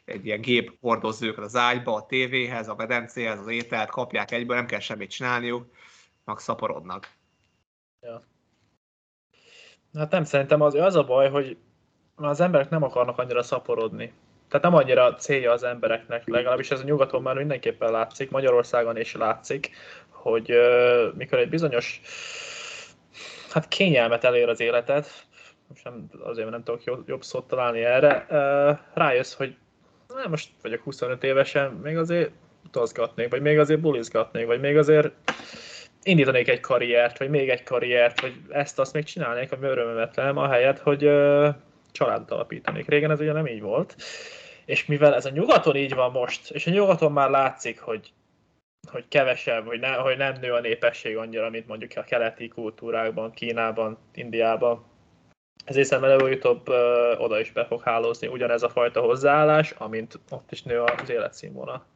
egy 0.04 0.26
ilyen 0.26 0.40
gép 0.40 0.76
hordozza 0.80 1.26
őket 1.26 1.44
az 1.44 1.56
ágyba, 1.56 1.94
a 1.94 2.06
tévéhez, 2.06 2.68
a 2.68 2.74
medencéhez, 2.74 3.38
az 3.38 3.48
ételt, 3.48 3.90
kapják 3.90 4.30
egyből, 4.30 4.56
nem 4.56 4.66
kell 4.66 4.80
semmit 4.80 5.10
csinálniuk, 5.10 5.66
meg 6.24 6.38
szaporodnak. 6.38 7.10
Ja. 8.00 8.22
Hát 9.94 10.10
nem, 10.10 10.24
szerintem 10.24 10.60
az, 10.60 10.74
az 10.74 10.96
a 10.96 11.04
baj, 11.04 11.30
hogy 11.30 11.56
az 12.14 12.40
emberek 12.40 12.70
nem 12.70 12.82
akarnak 12.82 13.18
annyira 13.18 13.42
szaporodni. 13.42 14.12
Tehát 14.48 14.70
nem 14.70 14.74
annyira 14.74 15.14
célja 15.14 15.52
az 15.52 15.62
embereknek, 15.62 16.28
legalábbis 16.28 16.70
ez 16.70 16.80
a 16.80 16.84
nyugaton 16.84 17.22
már 17.22 17.36
mindenképpen 17.36 17.90
látszik, 17.90 18.30
Magyarországon 18.30 18.96
is 18.96 19.14
látszik, 19.14 19.70
hogy 20.24 20.50
uh, 20.50 21.14
mikor 21.16 21.38
egy 21.38 21.48
bizonyos 21.48 22.00
hát 23.50 23.68
kényelmet 23.68 24.24
elér 24.24 24.48
az 24.48 24.60
életed, 24.60 25.06
most 25.68 25.84
nem, 25.84 26.10
azért 26.22 26.50
nem 26.50 26.62
tudok 26.62 26.82
jobb, 27.06 27.22
szót 27.22 27.46
találni 27.46 27.84
erre, 27.84 28.26
uh, 28.30 28.78
rájössz, 28.94 29.34
hogy 29.34 29.56
na, 30.08 30.28
most 30.28 30.50
vagyok 30.62 30.82
25 30.82 31.24
évesen, 31.24 31.72
még 31.72 31.96
azért 31.96 32.30
utazgatnék, 32.66 33.30
vagy 33.30 33.40
még 33.40 33.58
azért 33.58 33.80
bulizgatnék, 33.80 34.46
vagy 34.46 34.60
még 34.60 34.76
azért 34.76 35.12
indítanék 36.02 36.48
egy 36.48 36.60
karriert, 36.60 37.18
vagy 37.18 37.30
még 37.30 37.48
egy 37.50 37.62
karriert, 37.62 38.20
vagy 38.20 38.34
ezt-azt 38.48 38.92
még 38.92 39.04
csinálnék, 39.04 39.52
ami 39.52 39.66
örömömet 39.66 40.16
lem, 40.16 40.37
ahelyett, 40.37 40.78
hogy 40.78 41.04
uh, 41.04 41.48
családot 41.92 42.30
alapítanék. 42.30 42.88
Régen 42.88 43.10
ez 43.10 43.20
ugye 43.20 43.32
nem 43.32 43.46
így 43.46 43.60
volt. 43.60 43.96
És 44.64 44.87
mivel 44.87 45.14
ez 45.14 45.24
a 45.24 45.30
nyugaton 45.30 45.76
így 45.76 45.94
van 45.94 46.10
most, 46.10 46.50
és 46.50 46.66
a 46.66 46.70
nyugaton 46.70 47.12
már 47.12 47.30
látszik, 47.30 47.80
hogy 47.80 48.12
hogy 48.88 49.05
kevesebb, 49.09 49.66
hogy, 49.66 49.81
ne, 49.81 49.92
hogy 49.94 50.16
nem 50.16 50.37
nő 50.40 50.53
a 50.53 50.61
népesség 50.61 51.16
annyira, 51.16 51.51
mint 51.51 51.66
mondjuk 51.66 51.90
a 51.97 52.03
keleti 52.03 52.49
kultúrákban, 52.49 53.33
Kínában, 53.33 53.99
Indiában. 54.14 54.85
Ezért 55.64 55.87
szerintem 55.87 56.12
előbb-utóbb 56.12 56.68
oda 57.18 57.40
is 57.40 57.53
be 57.53 57.66
fog 57.66 57.83
hálózni 57.83 58.27
ugyanez 58.27 58.62
a 58.62 58.68
fajta 58.68 59.01
hozzáállás, 59.01 59.70
amint 59.70 60.18
ott 60.31 60.53
is 60.53 60.62
nő 60.62 60.81
az 60.81 61.11
életszínvonal. 61.11 61.87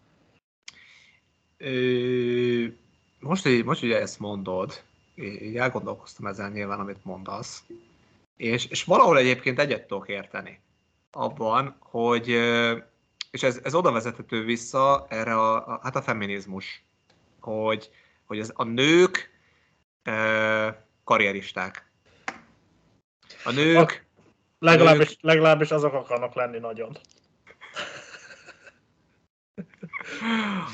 Most, 3.18 3.42
hogy, 3.42 3.64
most 3.64 3.83
ugye 3.83 4.01
ezt 4.01 4.18
mondod, 4.18 4.83
így 5.14 5.57
elgondolkoztam 5.57 6.27
ezen 6.27 6.53
nyilván, 6.53 6.81
amit 6.81 7.05
mondasz, 7.05 7.64
és, 8.37 8.66
és 8.66 8.85
valahol 8.85 9.18
egyébként 9.18 9.59
egyet 9.59 9.87
tudok 9.87 10.09
érteni 10.09 10.61
abban, 11.11 11.77
hogy 11.79 12.29
és 13.30 13.42
ez, 13.42 13.60
ez 13.62 13.74
oda 13.74 13.92
vezethető 13.92 14.44
vissza 14.44 15.06
erre 15.08 15.34
a, 15.34 15.66
a, 15.66 15.80
hát 15.82 15.96
a 15.96 16.02
feminizmus, 16.02 16.84
hogy, 17.40 17.90
hogy 18.24 18.38
ez 18.38 18.50
a 18.54 18.64
nők 18.64 19.30
e, 20.02 20.86
karrieristák. 21.04 21.90
A 23.44 23.50
nők... 23.50 24.06
A, 24.58 24.64
legalábbis, 24.64 25.08
nők, 25.08 25.18
legalábbis 25.20 25.70
azok 25.70 25.92
akarnak 25.92 26.34
lenni 26.34 26.58
nagyon. 26.58 26.96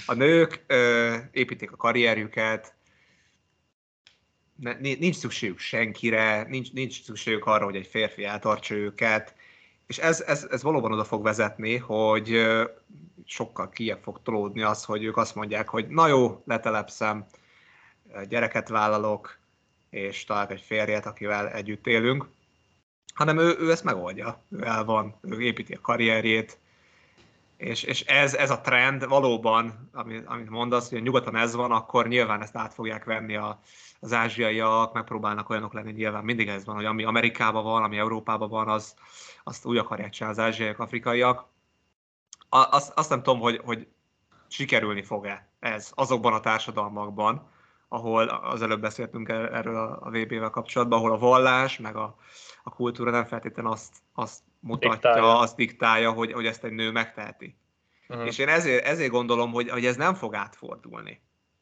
A 0.06 0.14
nők 0.14 0.64
ö, 0.66 1.16
építik 1.30 1.72
a 1.72 1.76
karrierjüket, 1.76 2.74
ne, 4.56 4.72
nincs 4.72 5.16
szükségük 5.16 5.58
senkire, 5.58 6.42
nincs, 6.42 6.72
nincs 6.72 7.02
szükségük 7.02 7.46
arra, 7.46 7.64
hogy 7.64 7.76
egy 7.76 7.86
férfi 7.86 8.24
eltartsa 8.24 8.74
őket, 8.74 9.34
és 9.86 9.98
ez, 9.98 10.20
ez, 10.20 10.46
ez 10.50 10.62
valóban 10.62 10.92
oda 10.92 11.04
fog 11.04 11.22
vezetni, 11.22 11.76
hogy 11.76 12.46
sokkal 13.24 13.68
kiebb 13.68 14.02
fog 14.02 14.20
tolódni 14.22 14.62
az, 14.62 14.85
hogy 14.85 15.04
ők 15.04 15.16
azt 15.16 15.35
mondják, 15.35 15.68
hogy 15.68 15.88
na 15.88 16.06
jó, 16.06 16.42
letelepszem, 16.44 17.26
gyereket 18.28 18.68
vállalok, 18.68 19.38
és 19.90 20.24
találok 20.24 20.50
egy 20.50 20.60
férjet, 20.60 21.06
akivel 21.06 21.48
együtt 21.48 21.87
élünk, 21.87 22.28
hanem 23.14 23.38
ő, 23.38 23.56
ő 23.58 23.70
ezt 23.70 23.85
megoldja, 23.85 24.42
ő 24.50 24.64
el 24.64 24.85
van, 24.85 25.14
ő 25.20 25.40
építi 25.40 25.72
a 25.72 25.80
karrierjét, 25.80 26.58
és, 27.57 27.83
és 27.83 28.00
ez, 28.00 28.35
ez 28.35 28.50
a 28.50 28.61
trend 28.61 29.09
valóban, 29.09 29.90
amit, 29.92 30.27
amit 30.27 30.50
mondasz, 30.50 30.90
hogy 30.90 31.02
nyugaton 31.02 31.37
ez 31.37 31.55
van, 31.55 31.73
akkor 31.73 32.09
nyilván 32.09 32.42
ezt 32.42 32.57
át 32.57 32.75
fogják 32.75 33.05
venni 33.05 33.37
a, 33.37 33.61
az 34.00 34.13
ázsiaiak, 34.13 34.92
megpróbálnak 34.92 35.50
olyanok 35.50 35.73
lenni, 35.73 35.92
nyilván 35.92 36.25
mindig 36.25 36.48
ez 36.48 36.65
van, 36.65 36.75
hogy 36.75 36.85
ami 36.85 37.05
Amerikában 37.05 37.65
van, 37.65 37.83
ami 37.83 37.98
Európában 37.98 38.48
van, 38.48 38.69
az, 38.69 38.94
azt 39.44 39.65
úgy 39.65 39.77
akarják 39.77 40.11
csinálni 40.11 40.38
az 40.38 40.44
ázsiaiak, 40.44 40.79
afrikaiak. 40.79 41.46
Azt, 42.48 42.92
azt 42.98 43.11
nem 43.11 43.23
tudom, 43.23 43.40
hogy, 43.40 43.61
hogy 43.65 43.88
sikerülni 44.48 45.02
fog-e 45.02 45.48
ez 45.61 45.92
azokban 45.94 46.33
a 46.33 46.40
társadalmakban, 46.40 47.48
ahol 47.94 48.28
az 48.28 48.62
előbb 48.62 48.80
beszéltünk 48.80 49.28
erről 49.28 49.76
a 49.76 50.10
VB-vel 50.10 50.50
kapcsolatban, 50.50 50.98
ahol 50.98 51.12
a 51.12 51.18
vallás, 51.18 51.78
meg 51.78 51.96
a, 51.96 52.16
a 52.62 52.70
kultúra 52.70 53.10
nem 53.10 53.24
feltétlenül 53.24 53.70
azt, 53.70 53.96
azt 54.14 54.42
mutatja, 54.60 54.90
diktálja. 54.90 55.38
azt 55.38 55.56
diktálja, 55.56 56.10
hogy, 56.10 56.32
hogy 56.32 56.46
ezt 56.46 56.64
egy 56.64 56.72
nő 56.72 56.90
megteheti. 56.90 57.56
Uh-huh. 58.08 58.26
És 58.26 58.38
én 58.38 58.48
ezért, 58.48 58.84
ezért 58.84 59.10
gondolom, 59.10 59.52
hogy, 59.52 59.70
hogy 59.70 59.86
ez 59.86 59.96
nem 59.96 60.14
fog 60.14 60.34
átfordulni, 60.34 61.20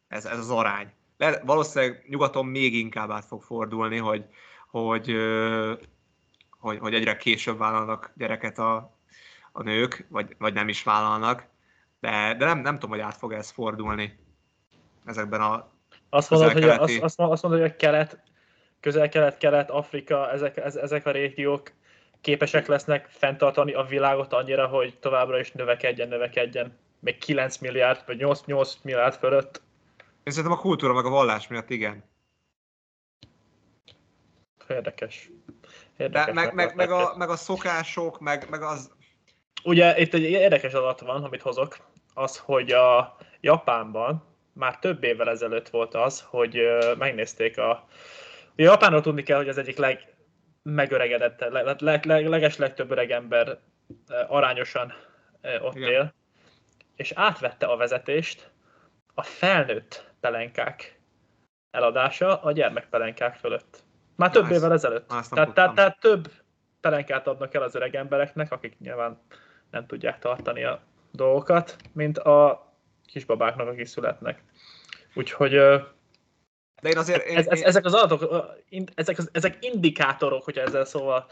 ez, 0.08 0.24
ez 0.24 0.38
az 0.38 0.50
arány. 0.50 0.92
le, 1.16 1.40
valószínűleg 1.44 2.04
nyugaton 2.08 2.46
még 2.46 2.74
inkább 2.74 3.10
át 3.10 3.24
fog 3.24 3.42
fordulni, 3.42 3.98
hogy, 3.98 4.24
hogy, 4.70 5.16
hogy, 6.58 6.78
hogy 6.78 6.94
egyre 6.94 7.16
később 7.16 7.58
vállalnak 7.58 8.12
gyereket 8.16 8.58
a, 8.58 8.96
a 9.52 9.62
nők, 9.62 10.06
vagy, 10.08 10.36
vagy 10.38 10.54
nem 10.54 10.68
is 10.68 10.82
vállalnak, 10.82 11.46
de, 12.00 12.34
de 12.34 12.44
nem, 12.44 12.58
nem 12.58 12.74
tudom, 12.74 12.90
hogy 12.90 13.00
át 13.00 13.16
fog 13.16 13.32
ez 13.32 13.50
fordulni 13.50 14.18
ezekben 15.04 15.40
a 15.40 15.71
azt 16.14 16.30
mondod, 16.30 16.52
hogy 16.52 16.62
azt, 16.62 16.98
azt, 16.98 17.20
azt 17.20 17.42
mondod, 17.42 17.60
hogy 17.60 17.70
a 17.70 17.76
kelet, 17.76 18.18
közel-kelet, 18.80 19.38
kelet, 19.38 19.70
Afrika, 19.70 20.30
ezek, 20.30 20.56
ezek 20.56 21.06
a 21.06 21.10
régiók 21.10 21.72
képesek 22.20 22.66
lesznek 22.66 23.06
fenntartani 23.08 23.72
a 23.72 23.82
világot 23.82 24.32
annyira, 24.32 24.66
hogy 24.66 24.98
továbbra 24.98 25.38
is 25.38 25.52
növekedjen, 25.52 26.08
növekedjen. 26.08 26.78
Még 27.00 27.18
9 27.18 27.58
milliárd, 27.58 28.02
vagy 28.06 28.16
8, 28.16 28.44
8 28.44 28.76
milliárd 28.82 29.14
fölött. 29.14 29.62
Én 30.22 30.32
szerintem 30.32 30.58
a 30.58 30.60
kultúra 30.60 30.92
meg 30.92 31.04
a 31.04 31.10
vallás 31.10 31.48
miatt 31.48 31.70
igen. 31.70 32.04
Érdekes. 34.68 35.30
Érdekes 35.96 36.26
De 36.26 36.32
meg, 36.32 36.54
meg, 36.54 36.74
meg, 36.74 36.90
a, 36.90 37.14
meg 37.16 37.28
a 37.28 37.36
szokások, 37.36 38.20
meg, 38.20 38.46
meg 38.50 38.62
az... 38.62 38.90
Ugye 39.64 39.98
itt 39.98 40.14
egy 40.14 40.22
érdekes 40.22 40.72
adat 40.72 41.00
van, 41.00 41.24
amit 41.24 41.42
hozok, 41.42 41.76
az, 42.14 42.38
hogy 42.38 42.72
a 42.72 43.16
Japánban 43.40 44.31
már 44.53 44.78
több 44.78 45.05
évvel 45.05 45.28
ezelőtt 45.28 45.68
volt 45.68 45.94
az, 45.94 46.24
hogy 46.28 46.61
megnézték 46.98 47.59
a... 47.59 47.70
a 47.70 47.86
Japánról 48.57 49.00
tudni 49.00 49.22
kell, 49.22 49.36
hogy 49.36 49.48
az 49.48 49.59
egyik 49.59 49.76
leg 49.76 50.14
megöregedett, 50.62 51.40
leg, 51.40 51.80
leg, 51.80 52.05
leg, 52.05 52.26
leges 52.26 52.57
legtöbb 52.57 52.90
öreg 52.90 53.11
ember 53.11 53.59
arányosan 54.28 54.92
ott 55.61 55.76
Igen. 55.76 55.88
él, 55.88 56.14
és 56.96 57.12
átvette 57.14 57.66
a 57.66 57.76
vezetést 57.76 58.50
a 59.14 59.22
felnőtt 59.22 60.12
pelenkák 60.20 61.00
eladása 61.70 62.42
a 62.42 62.53
gyermekpelenkák 62.53 63.34
fölött. 63.34 63.82
Már 64.16 64.30
több 64.30 64.48
Na, 64.48 64.55
évvel 64.55 64.72
ezelőtt. 64.72 65.09
Tehát, 65.09 65.55
tehát, 65.55 65.74
tehát 65.74 66.00
több 66.00 66.30
pelenkát 66.80 67.26
adnak 67.26 67.55
el 67.55 67.62
az 67.62 67.74
öreg 67.74 67.94
embereknek, 67.94 68.53
akik 68.53 68.78
nyilván 68.78 69.20
nem 69.70 69.86
tudják 69.86 70.18
tartani 70.18 70.64
a 70.64 70.80
dolgokat, 71.11 71.76
mint 71.92 72.18
a 72.18 72.71
kisbabáknak, 73.12 73.68
akik 73.68 73.86
születnek. 73.86 74.42
Úgyhogy 75.14 75.50
de 76.82 76.88
én 76.88 76.98
azért... 76.98 77.26
Én, 77.26 77.36
ez, 77.36 77.46
ez, 77.46 77.60
ezek 77.60 77.84
az 77.84 77.94
adatok, 77.94 78.46
ezek, 78.94 79.16
ezek 79.32 79.58
indikátorok, 79.60 80.44
hogyha 80.44 80.62
ezzel 80.62 80.84
szóval 80.84 81.26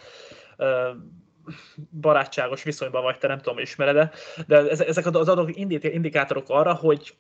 barátságos 2.01 2.63
viszonyban 2.63 3.03
vagy, 3.03 3.19
te 3.19 3.27
nem 3.27 3.39
tudom, 3.39 3.59
ismered 3.59 4.13
de 4.47 4.69
ezek 4.69 5.07
az 5.07 5.29
adatok 5.29 5.57
indikátorok 5.83 6.49
arra, 6.49 6.75
hogy 6.75 7.17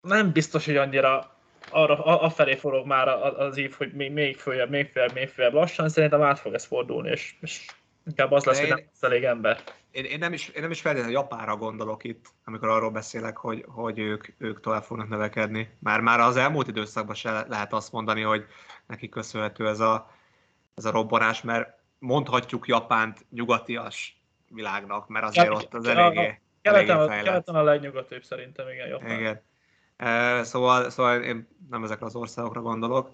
nem 0.00 0.32
biztos, 0.32 0.64
hogy 0.64 0.76
annyira 0.76 1.36
arra, 1.70 2.04
afelé 2.04 2.54
forog 2.54 2.86
már 2.86 3.08
az 3.08 3.56
ív, 3.56 3.72
hogy 3.72 3.92
még, 3.92 4.12
még 4.12 4.36
följebb, 4.36 4.70
még 4.70 4.90
följebb, 4.90 5.14
még 5.14 5.28
följebb 5.28 5.54
lassan, 5.54 5.88
szerintem 5.88 6.22
át 6.22 6.38
fog 6.38 6.54
ez 6.54 6.64
fordulni, 6.64 7.10
és, 7.10 7.34
és 7.40 7.66
inkább 8.06 8.30
az 8.30 8.44
lesz, 8.44 8.60
én, 8.60 8.66
hogy 8.66 8.74
nem 8.74 8.84
lesz 8.86 9.02
elég 9.02 9.24
ember. 9.24 9.62
Én, 9.90 10.04
én, 10.04 10.18
nem 10.18 10.32
is, 10.32 10.48
én 10.48 10.62
nem 10.62 10.70
is 10.70 10.80
feltétlenül 10.80 11.16
Japánra 11.16 11.56
gondolok 11.56 12.04
itt, 12.04 12.26
amikor 12.44 12.68
arról 12.68 12.90
beszélek, 12.90 13.36
hogy, 13.36 13.64
hogy 13.68 13.98
ők, 13.98 14.26
ők 14.38 14.60
tovább 14.60 14.82
fognak 14.82 15.08
növekedni. 15.08 15.76
Már, 15.78 16.00
már 16.00 16.20
az 16.20 16.36
elmúlt 16.36 16.68
időszakban 16.68 17.14
se 17.14 17.46
lehet 17.48 17.72
azt 17.72 17.92
mondani, 17.92 18.22
hogy 18.22 18.46
neki 18.86 19.08
köszönhető 19.08 19.68
ez 19.68 19.80
a, 19.80 20.10
ez 20.74 20.84
a 20.84 20.90
robbanás, 20.90 21.42
mert 21.42 21.78
mondhatjuk 21.98 22.66
Japánt 22.66 23.26
nyugatias 23.30 24.22
világnak, 24.48 25.08
mert 25.08 25.24
azért 25.26 25.46
ja, 25.46 25.52
ott 25.52 25.74
az 25.74 25.86
eléggé, 25.86 26.40
keleten, 26.62 26.96
eléggé 26.96 27.08
fejlett. 27.08 27.24
Keleten 27.24 27.54
a 27.54 27.62
legnyugatibb 27.62 28.22
szerintem, 28.22 28.68
igen, 28.68 28.88
Japán. 28.88 29.18
Igen. 29.18 29.42
Szóval, 30.44 30.90
szóval 30.90 31.22
én 31.22 31.48
nem 31.70 31.84
ezekre 31.84 32.06
az 32.06 32.16
országokra 32.16 32.60
gondolok, 32.60 33.10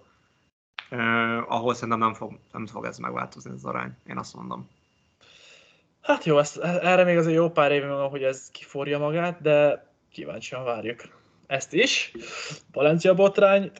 ahol 1.47 1.73
szerintem 1.73 1.99
nem 1.99 2.13
fog, 2.13 2.39
nem 2.51 2.65
fog 2.65 2.85
ez 2.85 2.97
megváltozni 2.97 3.51
az 3.51 3.65
arány, 3.65 3.97
én 4.05 4.17
azt 4.17 4.35
mondom. 4.35 4.69
Hát 6.01 6.23
jó, 6.23 6.37
ezt, 6.37 6.57
erre 6.57 7.03
még 7.03 7.17
azért 7.17 7.35
jó 7.35 7.49
pár 7.49 7.71
év 7.71 7.87
van, 7.87 8.09
hogy 8.09 8.23
ez 8.23 8.49
kiforja 8.51 8.99
magát, 8.99 9.41
de 9.41 9.87
kíváncsian 10.11 10.63
várjuk 10.63 11.01
ezt 11.47 11.73
is. 11.73 12.11
Valencia 12.71 13.13
botrány 13.13 13.71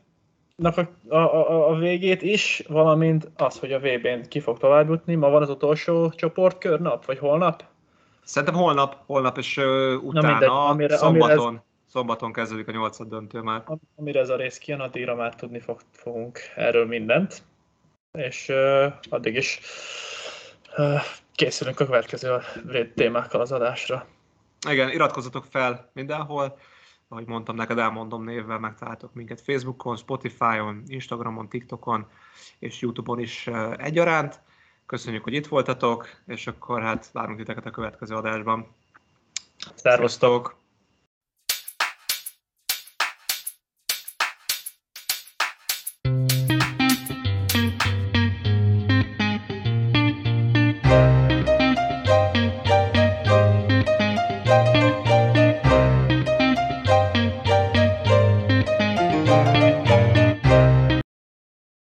a, 0.63 0.79
a, 1.07 1.15
a, 1.15 1.69
a 1.69 1.75
végét 1.75 2.21
is, 2.21 2.63
valamint 2.67 3.31
az, 3.35 3.59
hogy 3.59 3.73
a 3.73 3.79
VB-n 3.79 4.27
ki 4.27 4.39
fog 4.39 4.57
tovább 4.57 4.89
jutni. 4.89 5.15
Ma 5.15 5.29
van 5.29 5.41
az 5.41 5.49
utolsó 5.49 6.09
csoportkör 6.09 6.79
nap, 6.79 7.05
vagy 7.05 7.17
holnap? 7.17 7.63
Szerintem 8.23 8.57
holnap, 8.59 8.97
holnap 9.05 9.37
és 9.37 9.57
uh, 9.57 9.65
utána, 10.03 10.27
Na 10.27 10.29
mindegy, 10.29 10.49
amire, 10.49 10.97
szombaton, 10.97 11.45
amire 11.45 11.63
ez, 11.85 11.91
szombaton 11.91 12.33
kezdődik 12.33 12.67
a 12.67 12.71
nyolcad 12.71 13.07
döntő 13.07 13.41
már. 13.41 13.63
Amire 13.95 14.19
ez 14.19 14.29
a 14.29 14.35
rész 14.35 14.57
kijön, 14.57 14.79
addigra 14.79 15.15
már 15.15 15.35
tudni 15.35 15.59
fog, 15.59 15.79
fogunk 15.91 16.39
erről 16.55 16.85
mindent. 16.85 17.43
És 18.11 18.49
uh, 18.49 18.93
addig 19.09 19.35
is 19.35 19.59
készülünk 21.35 21.79
a 21.79 21.85
következő 21.85 22.41
témákkal 22.95 23.41
az 23.41 23.51
adásra. 23.51 24.07
Igen, 24.69 24.89
iratkozzatok 24.89 25.45
fel 25.45 25.89
mindenhol, 25.93 26.57
ahogy 27.07 27.25
mondtam 27.25 27.55
neked, 27.55 27.77
elmondom 27.77 28.23
névvel, 28.23 28.59
megtaláltok 28.59 29.13
minket 29.13 29.41
Facebookon, 29.41 29.95
Spotify-on, 29.95 30.83
Instagramon, 30.87 31.49
TikTokon 31.49 32.07
és 32.59 32.81
Youtube-on 32.81 33.19
is 33.19 33.47
egyaránt. 33.77 34.39
Köszönjük, 34.85 35.23
hogy 35.23 35.33
itt 35.33 35.47
voltatok, 35.47 36.09
és 36.25 36.47
akkor 36.47 36.81
hát 36.81 37.09
várunk 37.13 37.37
titeket 37.37 37.65
a 37.65 37.71
következő 37.71 38.15
adásban. 38.15 38.75
Szervusztok! 39.75 40.41
Thank 40.41 40.60